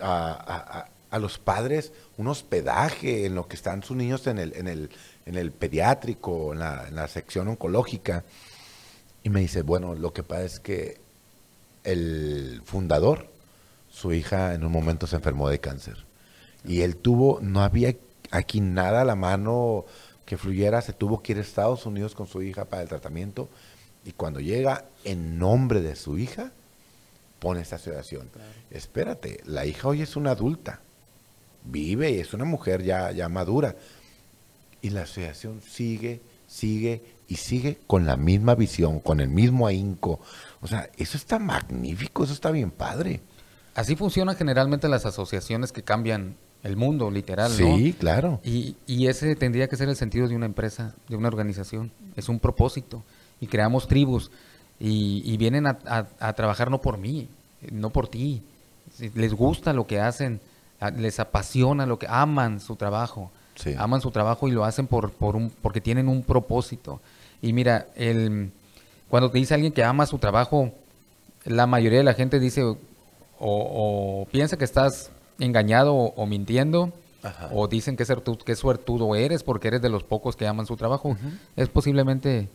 [0.00, 0.88] a,
[1.18, 4.90] los padres un hospedaje en lo que están sus niños en el, en el,
[5.26, 8.24] en el pediátrico, en la, en la sección oncológica.
[9.22, 11.00] Y me dice, bueno, lo que pasa es que
[11.84, 13.28] el fundador,
[13.90, 16.04] su hija en un momento se enfermó de cáncer.
[16.64, 17.94] Y él tuvo, no había
[18.30, 19.84] aquí nada a la mano
[20.26, 23.48] que fluyera, se tuvo que ir a Estados Unidos con su hija para el tratamiento.
[24.04, 26.50] Y cuando llega en nombre de su hija,
[27.44, 28.30] pone esta situación.
[28.70, 30.80] Espérate, la hija hoy es una adulta,
[31.64, 33.76] vive y es una mujer ya, ya madura.
[34.82, 36.20] Y la asociación sigue
[36.54, 40.20] sigue y sigue con la misma visión, con el mismo ahínco.
[40.60, 43.20] O sea, eso está magnífico, eso está bien padre.
[43.74, 48.40] Así funcionan generalmente las asociaciones que cambian el mundo, literal, Sí, claro.
[48.44, 51.92] Y, y, ese tendría que ser el sentido de una empresa, de una organización.
[52.16, 53.02] Es un propósito.
[53.40, 54.30] Y creamos tribus.
[54.86, 57.26] Y, vienen a, trabajar no por mí,
[57.70, 58.42] no por ti.
[59.14, 60.40] Les gusta lo que hacen,
[60.98, 63.30] les apasiona lo que aman su trabajo.
[63.78, 67.00] Aman su trabajo y lo hacen por, por un, porque tienen un propósito.
[67.40, 68.52] Y mira, el,
[69.08, 70.70] cuando te dice alguien que ama su trabajo,
[71.46, 72.62] la mayoría de la gente dice
[73.38, 76.92] o, piensa que estás engañado o, mintiendo,
[77.52, 78.04] o dicen que,
[78.44, 81.16] que suertudo eres porque eres de los pocos que aman su trabajo.
[81.56, 82.50] Es posiblemente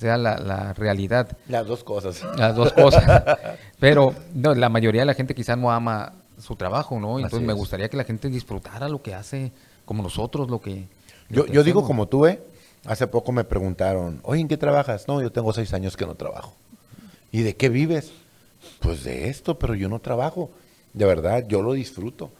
[0.00, 1.36] sea la, realidad.
[1.48, 2.24] Las dos cosas.
[2.36, 3.38] Las dos cosas.
[3.78, 7.18] Pero no, la mayoría de la gente quizás no ama su trabajo, ¿no?
[7.18, 9.52] Entonces me gustaría que la gente disfrutara lo que hace,
[9.84, 10.88] como nosotros, lo que...
[11.28, 12.42] yo, yo digo como tú, ¿eh?
[12.86, 15.06] Hace poco me preguntaron, oye, ¿en qué trabajas?
[15.06, 16.54] No, yo tengo seis años que no trabajo.
[17.30, 18.12] ¿Y de qué vives?
[18.80, 20.50] Pues de esto, pero yo no trabajo.
[20.94, 22.30] De verdad, yo lo disfruto.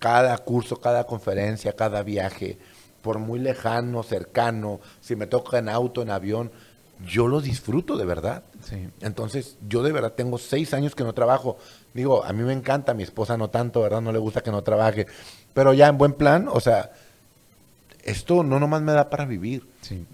[0.00, 2.58] Cada curso, cada conferencia, cada viaje,
[3.02, 6.50] por muy lejano, cercano, si me toca en auto, en avión,
[7.06, 8.42] yo lo disfruto de verdad.
[9.00, 11.56] Entonces, yo de verdad tengo seis años que no trabajo.
[11.92, 14.00] Digo, a mí me encanta, a mi esposa no tanto, ¿verdad?
[14.00, 15.06] No le gusta que no trabaje.
[15.52, 16.92] Pero ya en buen plan, o sea,
[18.04, 19.66] esto no nomás me da para vivir,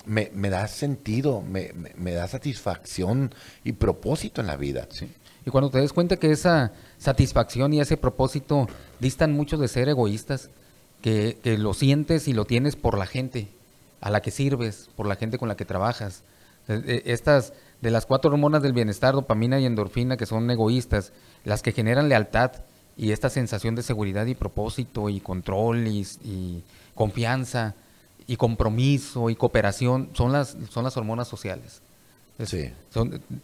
[0.07, 4.87] me, me, da sentido, me, me, da satisfacción y propósito en la vida.
[5.45, 8.69] Y cuando te des cuenta que esa satisfacción y ese propósito
[9.01, 10.51] distan mucho de ser egoístas,
[11.03, 13.49] que, que, lo sientes y lo tienes por la gente
[14.01, 16.23] a la que sirves, por la gente con la que trabajas.
[16.71, 21.13] E, e, estas, de las cuatro hormonas del bienestar, dopamina y endorfina, que son egoístas,
[21.45, 22.53] las que generan lealtad
[22.97, 26.63] y esta sensación de seguridad y propósito y control y
[26.95, 27.75] confianza
[28.27, 31.83] y compromiso y cooperación son las, son las hormonas sociales.
[32.39, 32.57] Es,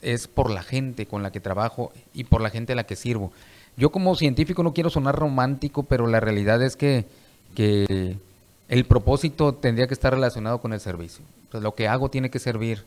[0.01, 2.97] es por la gente con la que trabajo y por la gente a la que
[2.97, 3.33] sirvo.
[3.77, 7.05] Yo como científico no quiero sonar romántico, pero la realidad es que,
[7.55, 8.17] que
[8.69, 11.25] el propósito tendría que estar relacionado con el servicio.
[11.43, 12.85] Entonces, lo que hago tiene que servir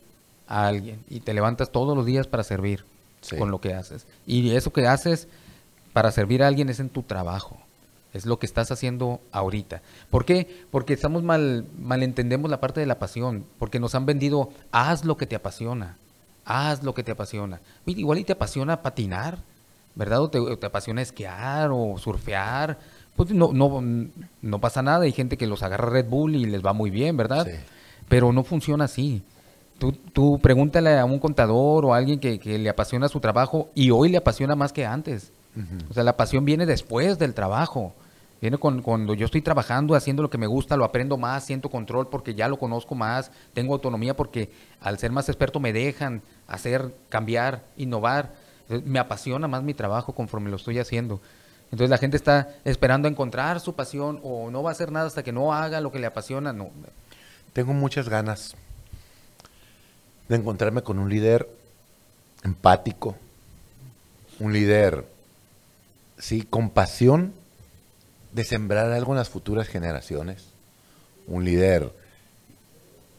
[0.50, 2.84] a alguien y te levantas todos los días para servir
[3.38, 4.06] con lo que haces.
[4.26, 5.28] Y eso que haces
[5.92, 7.56] para servir a alguien es en tu trabajo.
[8.12, 9.82] Es lo que estás haciendo ahorita.
[10.10, 10.64] ¿Por qué?
[10.70, 15.16] Porque estamos mal, malentendemos la parte de la pasión, porque nos han vendido, haz lo
[15.16, 15.96] que te apasiona,
[16.44, 17.60] haz lo que te apasiona.
[17.86, 19.38] Igual y te apasiona patinar,
[19.94, 20.22] ¿verdad?
[20.22, 22.78] O te, apasiona esquiar o surfear.
[23.14, 23.80] Pues no, no,
[24.42, 27.16] no pasa nada, hay gente que los agarra Red Bull y les va muy bien,
[27.16, 27.46] ¿verdad?
[28.08, 29.22] Pero no funciona así.
[29.80, 33.70] Tú, tú, pregúntale a un contador o a alguien que, que, le apasiona su trabajo
[33.74, 35.32] y hoy le apasiona más que antes.
[35.88, 37.94] O sea, la pasión viene después del trabajo.
[38.42, 41.70] Viene con, cuando yo estoy trabajando, haciendo lo que me gusta, lo aprendo más, siento
[41.70, 44.50] control porque ya lo conozco más, tengo autonomía porque
[44.82, 48.34] al ser más experto me dejan hacer, cambiar, innovar.
[48.84, 51.22] Me apasiona más mi trabajo conforme lo estoy haciendo.
[51.64, 55.22] Entonces la gente está esperando encontrar su pasión o no va a hacer nada hasta
[55.22, 56.52] que no haga lo que le apasiona.
[56.52, 56.68] No.
[57.54, 58.54] Tengo muchas ganas
[60.30, 61.48] de encontrarme con un líder
[62.44, 63.16] empático,
[64.38, 65.04] un líder,
[66.18, 67.34] sí, con pasión
[68.32, 70.46] de sembrar algo en las futuras generaciones.
[71.26, 71.92] Un líder,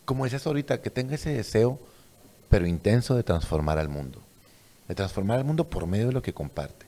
[0.05, 1.80] como decías ahorita, que tenga ese deseo,
[2.47, 4.22] pero intenso de transformar al mundo.
[4.88, 6.86] De transformar al mundo por medio de lo que comparte.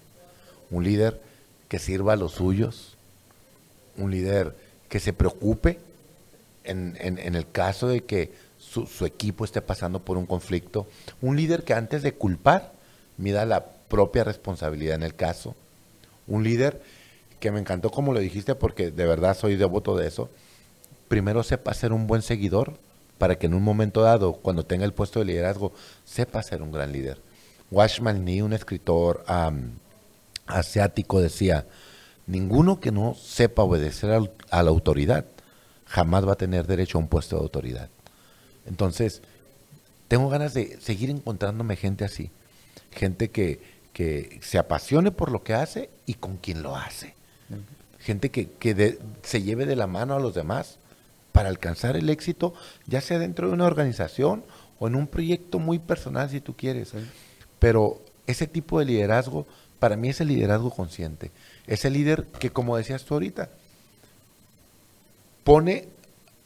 [0.71, 1.21] Un líder
[1.67, 2.95] que sirva a los suyos.
[3.97, 4.55] Un líder
[4.87, 5.79] que se preocupe
[6.63, 6.95] en,
[7.35, 8.31] el caso de que
[8.73, 10.87] su, equipo esté pasando por un conflicto.
[11.21, 12.73] Un líder que antes de culpar
[13.17, 15.55] mida la propia responsabilidad en el caso.
[16.27, 16.81] Un líder
[17.39, 20.29] que me encantó como lo dijiste porque de verdad soy devoto de eso.
[21.07, 22.73] Primero sepa ser un buen seguidor
[23.17, 25.73] para que en un momento dado, cuando tenga el puesto de liderazgo,
[26.05, 27.21] sepa ser un gran líder.
[27.71, 29.23] Washman Nee, un escritor
[30.45, 31.65] asiático, decía,
[32.27, 35.25] ninguno que no sepa obedecer a, la autoridad
[35.85, 37.89] jamás va a tener derecho a un puesto de autoridad.
[38.65, 39.21] Entonces,
[40.07, 42.31] tengo ganas de seguir encontrándome gente así,
[42.91, 43.59] gente que,
[43.93, 47.15] que se apasione por lo que hace y con quien lo hace
[48.03, 50.77] gente que, se lleve de la mano a los demás
[51.31, 52.53] para alcanzar el éxito,
[52.85, 54.43] ya sea dentro de una organización
[54.77, 56.91] o en un proyecto muy personal si tú quieres.
[57.59, 59.47] Pero ese tipo de liderazgo,
[59.79, 61.31] para mí es el liderazgo consciente.
[61.65, 63.49] Es el líder que, como decías tú ahorita,
[65.43, 65.87] pone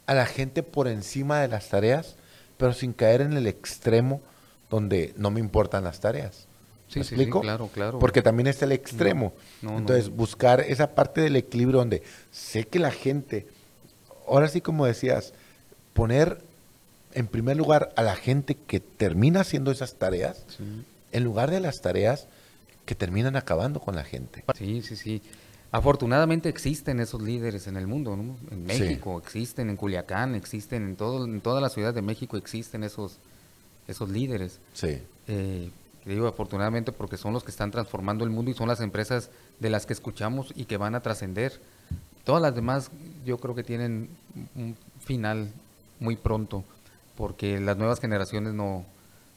[0.08, 2.16] a la gente por encima de las tareas,
[2.56, 4.20] pero sin caer en el extremo
[4.70, 6.46] donde no me importan las tareas.
[6.88, 7.98] Sí, sí, claro, claro.
[7.98, 9.34] Porque también es el extremo.
[9.62, 12.02] Entonces, buscar esa parte del equilibrio donde
[12.32, 13.46] sé que la gente,
[14.26, 15.34] ahora sí como decías,
[15.92, 16.38] poner
[17.14, 20.44] en primer lugar, a la gente que termina haciendo esas tareas,
[21.12, 22.26] en lugar de las tareas
[22.86, 24.44] que terminan acabando con la gente.
[24.56, 25.22] Sí, sí, sí.
[25.70, 28.36] Afortunadamente existen esos líderes en el mundo, ¿no?
[28.50, 32.84] En México existen, en Culiacán existen, en, todo, en toda la ciudad de México existen
[32.84, 33.18] esos,
[33.86, 34.60] esos líderes.
[34.72, 35.02] Sí.
[35.26, 35.70] Eh,
[36.06, 39.68] digo afortunadamente porque son los que están transformando el mundo y son las empresas de
[39.68, 41.60] las que escuchamos y que van a trascender.
[42.24, 42.90] Todas las demás
[43.26, 44.08] yo creo que tienen
[44.54, 45.50] un final
[46.00, 46.64] muy pronto
[47.16, 48.86] porque las nuevas generaciones no,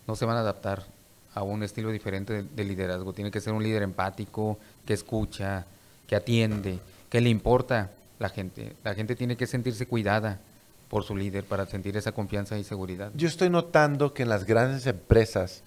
[0.08, 0.86] no se van a adaptar
[1.34, 3.14] a un estilo diferente de, liderazgo.
[3.14, 5.66] Tiene que ser un líder empático, que escucha,
[6.12, 8.74] que atiende, que le importa la gente.
[8.84, 10.42] La gente tiene que sentirse cuidada
[10.90, 13.14] por su líder para sentir esa confianza y seguridad.
[13.16, 15.64] Yo estoy notando que en las grandes empresas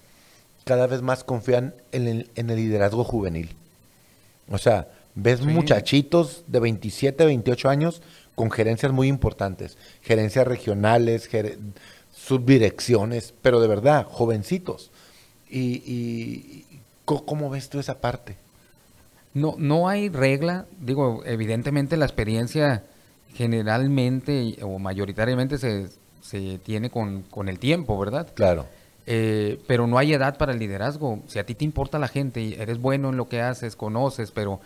[0.64, 3.56] cada vez más confían en el, en el liderazgo juvenil.
[4.50, 8.02] O sea, ves muchachitos de 27, 28 años
[8.34, 11.30] con gerencias muy importantes, gerencias regionales,
[12.14, 14.90] subdirecciones, pero de verdad, jovencitos.
[15.48, 16.66] ¿Y,
[17.06, 18.43] cómo ves tú esa parte?
[19.34, 22.84] No, no hay regla, digo, evidentemente la experiencia
[23.34, 25.88] generalmente o mayoritariamente se,
[26.22, 28.28] se tiene con, con, el tiempo, ¿verdad?
[28.34, 28.66] Claro.
[29.06, 31.20] Eh, pero no hay edad para el liderazgo.
[31.26, 34.30] Si a ti te importa la gente y eres bueno en lo que haces, conoces,
[34.30, 34.60] pero,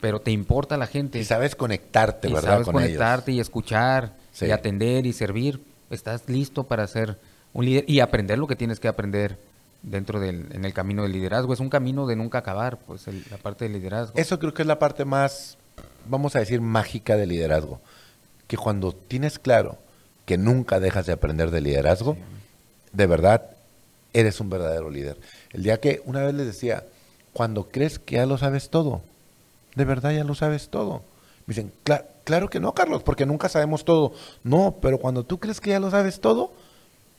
[0.00, 1.18] pero te importa la gente.
[1.18, 2.50] Y sabes conectarte, y ¿verdad?
[2.50, 5.60] Sabes conectarte y escuchar y atender y servir.
[5.88, 7.18] Estás listo para ser
[7.52, 9.38] un líder y aprender lo que tienes que aprender
[9.82, 11.52] dentro del en el camino del liderazgo.
[11.52, 14.12] Es un camino de nunca acabar, pues la parte del liderazgo.
[14.16, 15.58] Eso creo que es la parte más,
[16.06, 17.80] vamos a decir, mágica del liderazgo.
[18.46, 19.78] Que cuando tienes claro
[20.26, 22.16] que nunca dejas de aprender de liderazgo,
[22.92, 23.50] de verdad
[24.12, 25.18] eres un verdadero líder.
[25.50, 26.84] El día que una vez les decía,
[27.32, 29.02] cuando crees que ya lo sabes todo,
[29.76, 31.02] de verdad ya lo sabes todo.
[31.46, 31.72] Me dicen,
[32.24, 34.12] claro que no, Carlos, porque nunca sabemos todo.
[34.42, 36.52] No, pero cuando tú crees que ya lo sabes todo,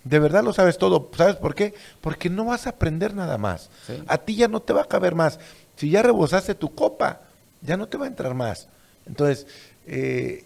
[0.03, 1.09] de verdad lo sabes todo.
[1.15, 1.73] ¿Sabes por qué?
[2.01, 3.69] Porque no vas a aprender nada más.
[4.07, 5.39] A ti ya no te va a caber más.
[5.75, 7.21] Si ya rebosaste tu copa,
[7.61, 8.67] ya no te va a entrar más.
[9.05, 9.47] Entonces,
[9.87, 10.45] eh,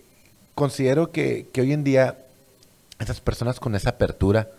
[0.53, 2.18] considero que, que hoy en día
[2.99, 4.49] esas personas con esa apertura,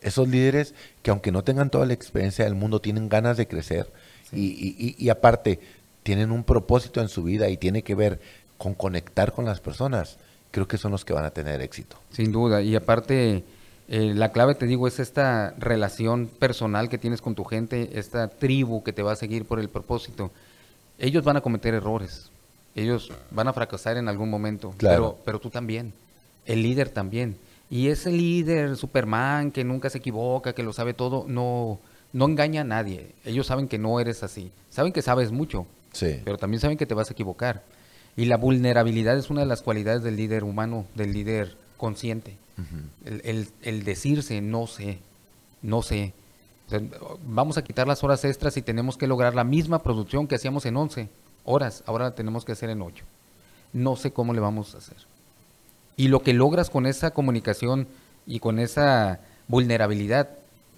[0.00, 3.90] esos líderes que aunque no tengan toda la experiencia del mundo, tienen ganas de crecer
[4.32, 5.60] y, y, aparte
[6.02, 8.20] tienen un propósito en su vida y tiene que ver
[8.58, 10.18] con conectar con las personas,
[10.50, 11.96] creo que son los que van a tener éxito.
[12.10, 13.44] Sin duda, y aparte
[13.88, 18.28] eh, la clave, te digo, es esta relación personal que tienes con tu gente, esta
[18.28, 20.32] tribu que te va a seguir por el propósito.
[20.98, 22.30] Ellos van a cometer errores,
[22.74, 25.92] ellos van a fracasar en algún momento, pero, pero tú también,
[26.46, 27.36] el líder también.
[27.70, 31.78] Y ese líder, Superman, que nunca se equivoca, que lo sabe todo, no,
[32.12, 33.12] no engaña a nadie.
[33.24, 34.50] Ellos saben que no eres así.
[34.70, 36.20] Saben que sabes mucho, sí.
[36.24, 37.62] pero también saben que te vas a equivocar.
[38.16, 42.36] Y la vulnerabilidad es una de las cualidades del líder humano, del líder consciente.
[43.04, 44.98] El, el, decirse, no sé,
[45.62, 46.12] no sé.
[47.26, 50.64] vamos a quitar las horas extras y tenemos que lograr la misma producción que hacíamos
[50.66, 51.08] en 11
[51.44, 53.04] horas, ahora la tenemos que hacer en 8.
[53.72, 54.96] No sé cómo le vamos a hacer.
[55.96, 57.88] Y lo que logras con esa comunicación
[58.26, 60.30] y con esa vulnerabilidad,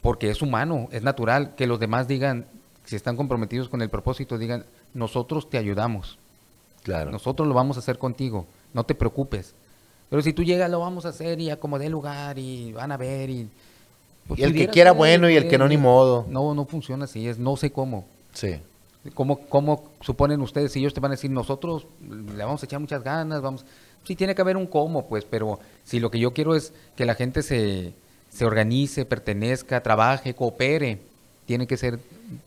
[0.02, 2.46] porque es humano, es natural, que los demás digan,
[2.84, 4.64] si están comprometidos con el propósito, digan,
[4.94, 6.18] nosotros te ayudamos.
[6.84, 7.10] Claro.
[7.10, 9.54] Nosotros lo vamos a hacer contigo, no te preocupes.
[10.10, 13.30] Pero si tú llegas, lo vamos a hacer y acomodé lugar y van a ver
[13.30, 13.48] y...
[14.26, 16.26] Pues, y el que quiera bueno y el que no, ni modo.
[16.28, 18.06] No, no funciona así, es no sé cómo.
[18.32, 18.56] Sí.
[19.14, 22.80] ¿Cómo, ¿Cómo suponen ustedes si ellos te van a decir, nosotros le vamos a echar
[22.80, 23.64] muchas ganas, vamos...
[24.04, 27.04] Sí, tiene que haber un cómo, pues, pero si lo que yo quiero es que
[27.04, 27.92] la gente se,
[28.30, 31.00] se organice, pertenezca, trabaje, coopere,
[31.46, 31.98] tiene que ser...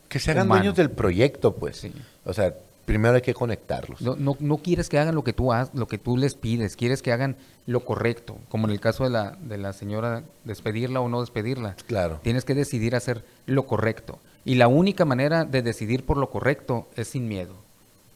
[0.08, 1.78] Que se hagan dueños del proyecto, pues.
[1.78, 1.92] Sí.
[2.24, 2.54] O sea,
[2.84, 4.00] primero hay que conectarlos.
[4.00, 6.76] No, no, no quieres que hagan lo que tú has, lo que tú les pides,
[6.76, 11.00] quieres que hagan lo correcto, como en el caso de la, de la señora, despedirla
[11.00, 11.76] o no despedirla.
[11.86, 12.20] Claro.
[12.22, 14.18] Tienes que decidir hacer lo correcto.
[14.44, 17.54] Y la única manera de decidir por lo correcto es sin miedo.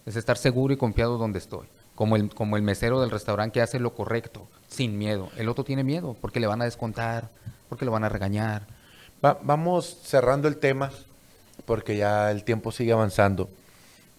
[0.05, 1.67] Es estar seguro y confiado donde estoy.
[1.95, 5.31] Como el, como el mesero del restaurante que hace lo correcto, sin miedo.
[5.37, 7.31] El otro tiene miedo porque le van a descontar,
[7.69, 8.67] porque le van a regañar.
[9.23, 10.91] vamos cerrando el tema
[11.65, 13.49] porque ya el tiempo sigue avanzando.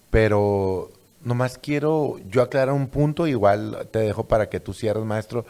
[0.09, 0.91] Pero
[1.23, 5.45] nomás quiero yo aclarar un punto, igual te dejo para que tú cierres, maestro.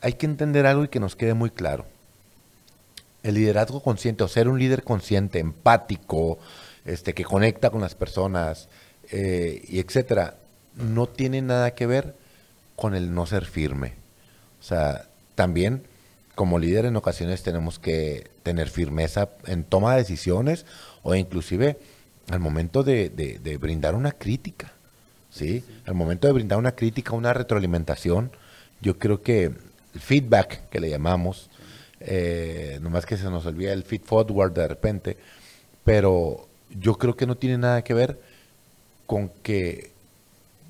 [0.00, 1.86] Hay que entender algo y que nos quede muy claro.
[3.22, 6.38] El liderazgo consciente, o ser un líder consciente, empático,
[6.84, 8.68] este, que conecta con las personas,
[9.10, 10.36] eh, y etcétera,
[10.76, 12.14] no tiene nada que ver
[12.76, 13.94] con el no ser firme.
[14.60, 15.84] O sea, también
[16.34, 20.66] como líder en ocasiones tenemos que tener firmeza en toma de decisiones
[21.02, 21.78] o inclusive
[22.30, 24.72] al momento de, brindar una crítica,
[25.30, 25.64] ¿sí?
[25.86, 28.30] Al momento de brindar una crítica, una retroalimentación,
[28.80, 31.50] yo creo que el feedback que le llamamos,
[32.00, 35.16] eh, nomás que se nos olvida el feed forward de repente,
[35.84, 38.20] pero yo creo que no tiene nada que ver
[39.06, 39.92] con que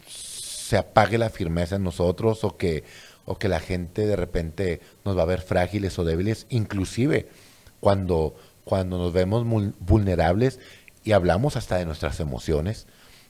[0.06, 2.84] se apague la firmeza en nosotros o que,
[3.26, 7.28] o que la gente de repente nos va a ver frágiles o débiles, inclusive
[7.80, 8.34] cuando,
[8.64, 9.46] cuando nos vemos
[9.78, 10.58] vulnerables
[11.04, 12.86] y hablamos hasta de nuestras emociones.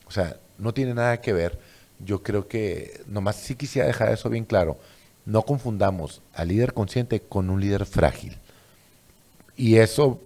[0.06, 1.58] O sea, no tiene nada que ver.
[1.98, 4.78] Yo creo que nomás sí quisiera dejar eso bien claro.
[5.26, 8.38] No confundamos al líder consciente con un líder frágil.
[9.56, 10.20] Y eso,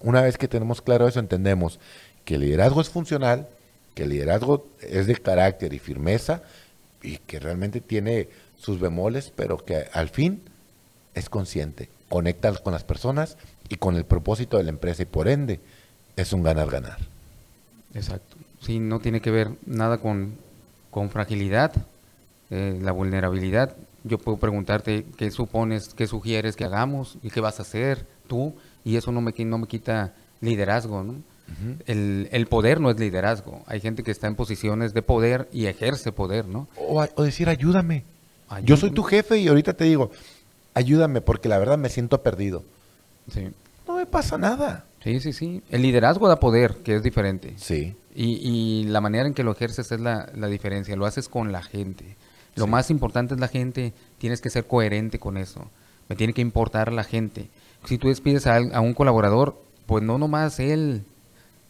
[0.00, 1.80] una vez que tenemos claro eso, entendemos
[2.24, 3.48] que el liderazgo es funcional,
[3.94, 6.42] que el liderazgo es de carácter y firmeza
[7.02, 8.28] y que realmente tiene
[8.58, 10.42] sus bemoles, pero que al fin
[11.14, 13.36] es consciente, conecta con las personas
[13.68, 15.60] y con el propósito de la empresa y por ende
[16.16, 16.98] es un ganar-ganar.
[17.94, 18.36] Exacto.
[18.60, 20.34] Sí, no tiene que ver nada con,
[20.90, 21.72] con fragilidad,
[22.50, 23.76] eh, la vulnerabilidad.
[24.04, 28.54] Yo puedo preguntarte qué supones, qué sugieres que hagamos y qué vas a hacer tú
[28.84, 31.14] y eso no me, no me quita liderazgo, ¿no?
[31.86, 33.62] el, poder no es liderazgo.
[33.66, 36.68] Hay gente que está en posiciones de poder y ejerce poder, ¿no?
[36.76, 38.04] O, decir, ayúdame.
[38.64, 40.10] Yo soy tu jefe y ahorita te digo,
[40.74, 42.64] ayúdame porque la verdad me siento perdido.
[43.32, 43.48] Sí.
[43.86, 44.84] No me pasa nada.
[45.02, 45.62] Sí, sí, sí.
[45.70, 47.54] El liderazgo da poder, que es diferente.
[47.56, 47.96] Sí.
[48.14, 50.96] Y, la manera en que lo ejerces es la, diferencia.
[50.96, 52.16] Lo haces con la gente.
[52.54, 53.92] Lo más importante es la gente.
[54.18, 55.70] Tienes que ser coherente con eso.
[56.08, 57.48] Me tiene que importar la gente.
[57.84, 61.04] Si tú despides a, a un colaborador, pues no nomás él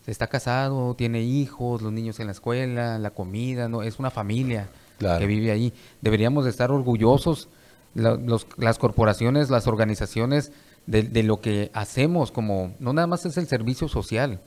[0.06, 4.68] está casado, tiene hijos, los niños en la escuela, la comida, no es una familia
[4.98, 5.72] que vive ahí.
[6.00, 7.48] Deberíamos de estar orgullosos
[7.94, 10.52] las corporaciones, las organizaciones
[10.86, 14.40] de, lo que hacemos como no nada más es el servicio social.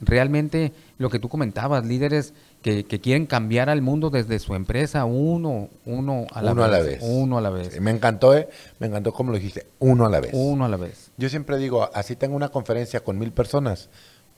[0.00, 2.32] Realmente lo que tú comentabas, líderes
[2.62, 7.40] que, quieren cambiar al mundo desde su empresa, uno, uno a la, vez, Uno a
[7.40, 7.80] la vez.
[7.80, 10.30] me encantó, eh, me encantó como lo dijiste, uno a la vez.
[10.34, 11.10] Uno a la vez.
[11.16, 13.88] Yo siempre digo, así tengo una conferencia con mil personas,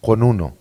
[0.01, 0.55] con uno,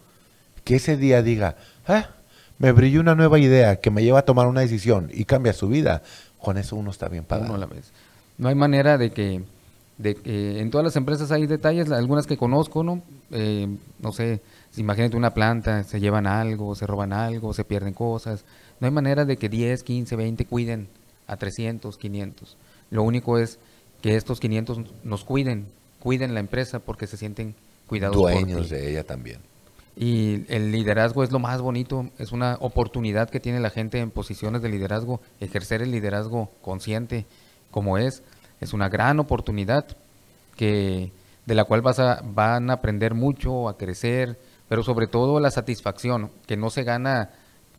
[0.66, 1.56] que ese día diga,
[1.88, 2.10] ah,
[2.58, 5.70] me brilló una nueva idea que me lleva a tomar una decisión y cambia su
[5.70, 6.04] vida,
[6.40, 7.54] con eso uno está bien pagado.
[7.54, 7.92] Uno a la vez.
[8.38, 9.44] No hay manera de que,
[10.00, 13.04] de que en todas las empresas hay detalles, algunas que conozco, ¿no?
[13.32, 13.68] Eh,
[14.00, 14.42] no sé,
[14.78, 18.46] imagínate una planta, se llevan algo, se roban algo, se pierden cosas.
[18.80, 20.88] No hay manera de que 10, 15, 20 cuiden
[21.28, 22.56] a 300, 500.
[22.92, 23.60] Lo único es
[24.02, 25.68] que estos 500 nos cuiden,
[26.00, 27.54] cuiden la empresa porque se sienten
[27.86, 28.16] cuidados.
[28.16, 29.40] Dueños de ella también.
[29.98, 34.12] Y el liderazgo es lo más bonito, es una oportunidad que tiene la gente en
[34.12, 37.26] posiciones de liderazgo, ejercer el liderazgo consciente
[37.70, 38.24] como es,
[38.60, 39.86] es una gran oportunidad
[40.56, 41.12] que
[41.46, 44.38] de la cual vas a, van a aprender mucho, a crecer,
[44.68, 47.32] pero sobre todo la satisfacción, que no se gana,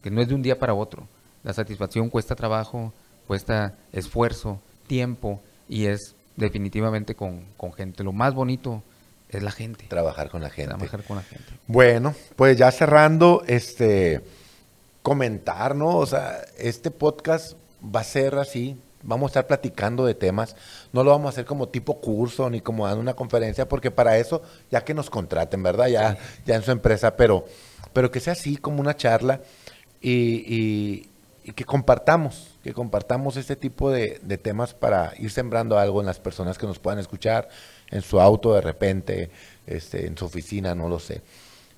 [0.03, 1.07] que no es de un día para otro.
[1.45, 2.93] La satisfacción cuesta trabajo,
[3.27, 8.03] cuesta esfuerzo, tiempo y es definitivamente con, con gente.
[8.03, 8.83] Lo más bonito
[9.29, 9.87] es la gente.
[9.87, 10.75] Trabajar con la gente.
[10.75, 11.45] Trabajar con la gente.
[11.67, 14.21] Bueno, pues ya cerrando, este,
[15.03, 15.97] comentar, ¿no?
[15.97, 18.77] O sea, este podcast va a ser así.
[19.03, 20.57] Vamos a estar platicando de temas.
[20.93, 24.19] No lo vamos a hacer como tipo curso ni como dando una conferencia, porque para
[24.19, 25.89] eso, ya que nos contraten, ¿verdad?
[25.89, 27.45] Ya, ya en su empresa, pero,
[27.93, 29.41] pero que sea así como una charla
[30.01, 31.09] y,
[31.55, 36.21] que compartamos, que compartamos este tipo de, de temas para ir sembrando algo en las
[36.21, 37.49] personas que nos puedan escuchar
[37.91, 39.31] en su auto de repente,
[39.67, 41.23] este, en su oficina, no lo sé.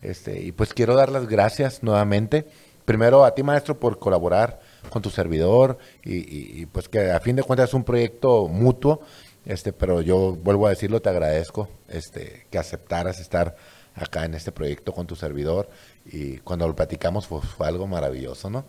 [0.03, 2.47] Este, y pues quiero dar las gracias nuevamente.
[2.85, 4.61] Primero a ti, maestro, por colaborar
[4.91, 9.01] con tu servidor y, pues que a fin de cuentas es un proyecto mutuo,
[9.45, 13.57] este, pero yo vuelvo a decirlo, te agradezco este, que aceptaras estar
[13.95, 15.69] acá en este proyecto con tu servidor
[16.07, 18.65] y cuando lo platicamos fue, algo maravilloso, ¿no?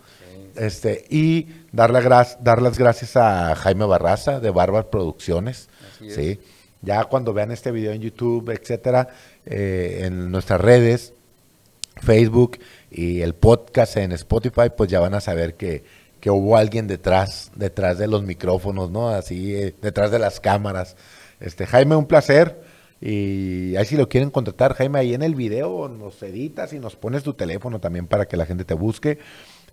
[0.56, 5.70] Este, y dar, dar las gracias a Jaime Barraza de Barbar Producciones,
[6.10, 6.40] ¿sí?
[6.82, 9.08] Ya cuando vean este video en YouTube, etcétera,
[9.46, 11.14] eh, en nuestras redes,
[12.02, 12.60] Facebook
[12.92, 15.84] y el podcast en Spotify, pues ya van a saber que,
[16.24, 19.10] que hubo alguien detrás, detrás de los micrófonos, ¿no?
[19.10, 20.96] Así, eh, detrás de las cámaras.
[21.42, 22.62] Este, Jaime, un placer.
[23.02, 26.96] Y ahí si lo quieren contratar, Jaime, ahí en el video nos editas y nos
[26.96, 29.20] pones tu teléfono también para que la gente te busque.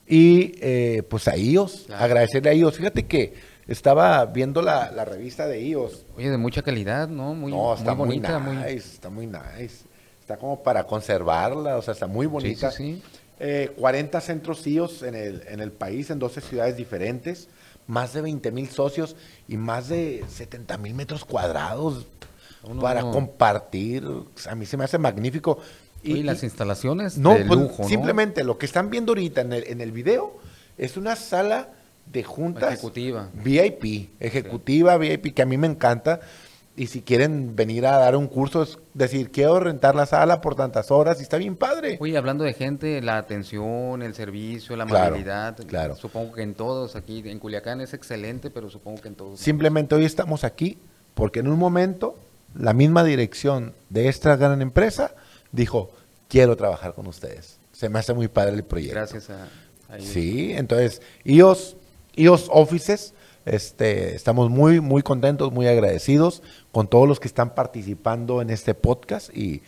[0.09, 2.76] Y eh, pues a ellos, agradecerle a ellos.
[2.76, 3.32] Fíjate que
[3.68, 6.05] estaba viendo la, revista de iOS.
[6.16, 7.32] Oye, de mucha calidad, ¿no?
[7.32, 8.40] Muy, no, está muy, bonita.
[8.40, 9.84] Muy nice, Está muy nice.
[10.20, 12.72] Está como para conservarla, o sea, está muy bonita.
[12.72, 17.49] Sí, sí, 40 eh, centros iOS en el, en el país, en 12 ciudades diferentes,
[17.86, 19.16] más de 20 mil socios
[19.49, 22.07] y más de 70 mil metros cuadrados
[22.80, 24.07] para compartir.
[24.49, 25.59] a mí se me hace magnífico.
[26.03, 29.64] Y, las instalaciones no, de pues, lujo, simplemente lo que están viendo ahorita en el,
[29.66, 30.38] en el video
[30.78, 31.68] es una sala
[32.11, 32.72] de juntas.
[32.72, 33.28] Ejecutiva.
[33.34, 36.20] VIP, ejecutiva, VIP, que a mí me encanta.
[36.77, 40.55] Y si quieren venir a dar un curso, es decir, quiero rentar la sala por
[40.55, 41.99] tantas horas y está bien padre.
[42.01, 45.97] Oye, hablando de gente, la atención, el servicio, la Claro, amabilidad, claro.
[45.97, 49.41] supongo que en todos aquí, en Culiacán es excelente, pero supongo que en todos.
[49.41, 50.79] Simplemente hoy estamos aquí
[51.14, 52.14] porque en un momento
[52.55, 55.14] la misma dirección de esta gran empresa
[55.53, 55.91] dijo,
[56.29, 57.59] quiero trabajar con ustedes.
[57.73, 58.95] Se me hace muy padre el proyecto.
[58.97, 59.49] Gracias a,
[59.89, 60.09] a ellos.
[60.09, 61.77] Sí, entonces, IOS,
[62.14, 63.14] IOS Offices,
[63.47, 66.43] este, estamos muy, muy contentos, muy agradecidos
[66.73, 69.62] con todos los que están participando en este podcast y,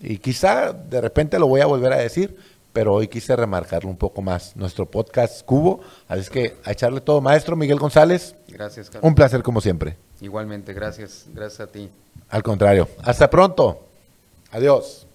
[0.00, 2.36] y quizá de repente lo voy a volver a decir,
[2.72, 4.54] pero hoy quise remarcarlo un poco más.
[4.56, 7.20] Nuestro podcast Cubo, así es que a echarle todo.
[7.20, 9.08] Maestro Miguel González, Gracias, Carlos.
[9.08, 9.96] un placer como siempre.
[10.20, 11.90] Igualmente, gracias, gracias a ti.
[12.28, 13.80] Al contrario, hasta pronto.
[14.52, 15.07] Adiós.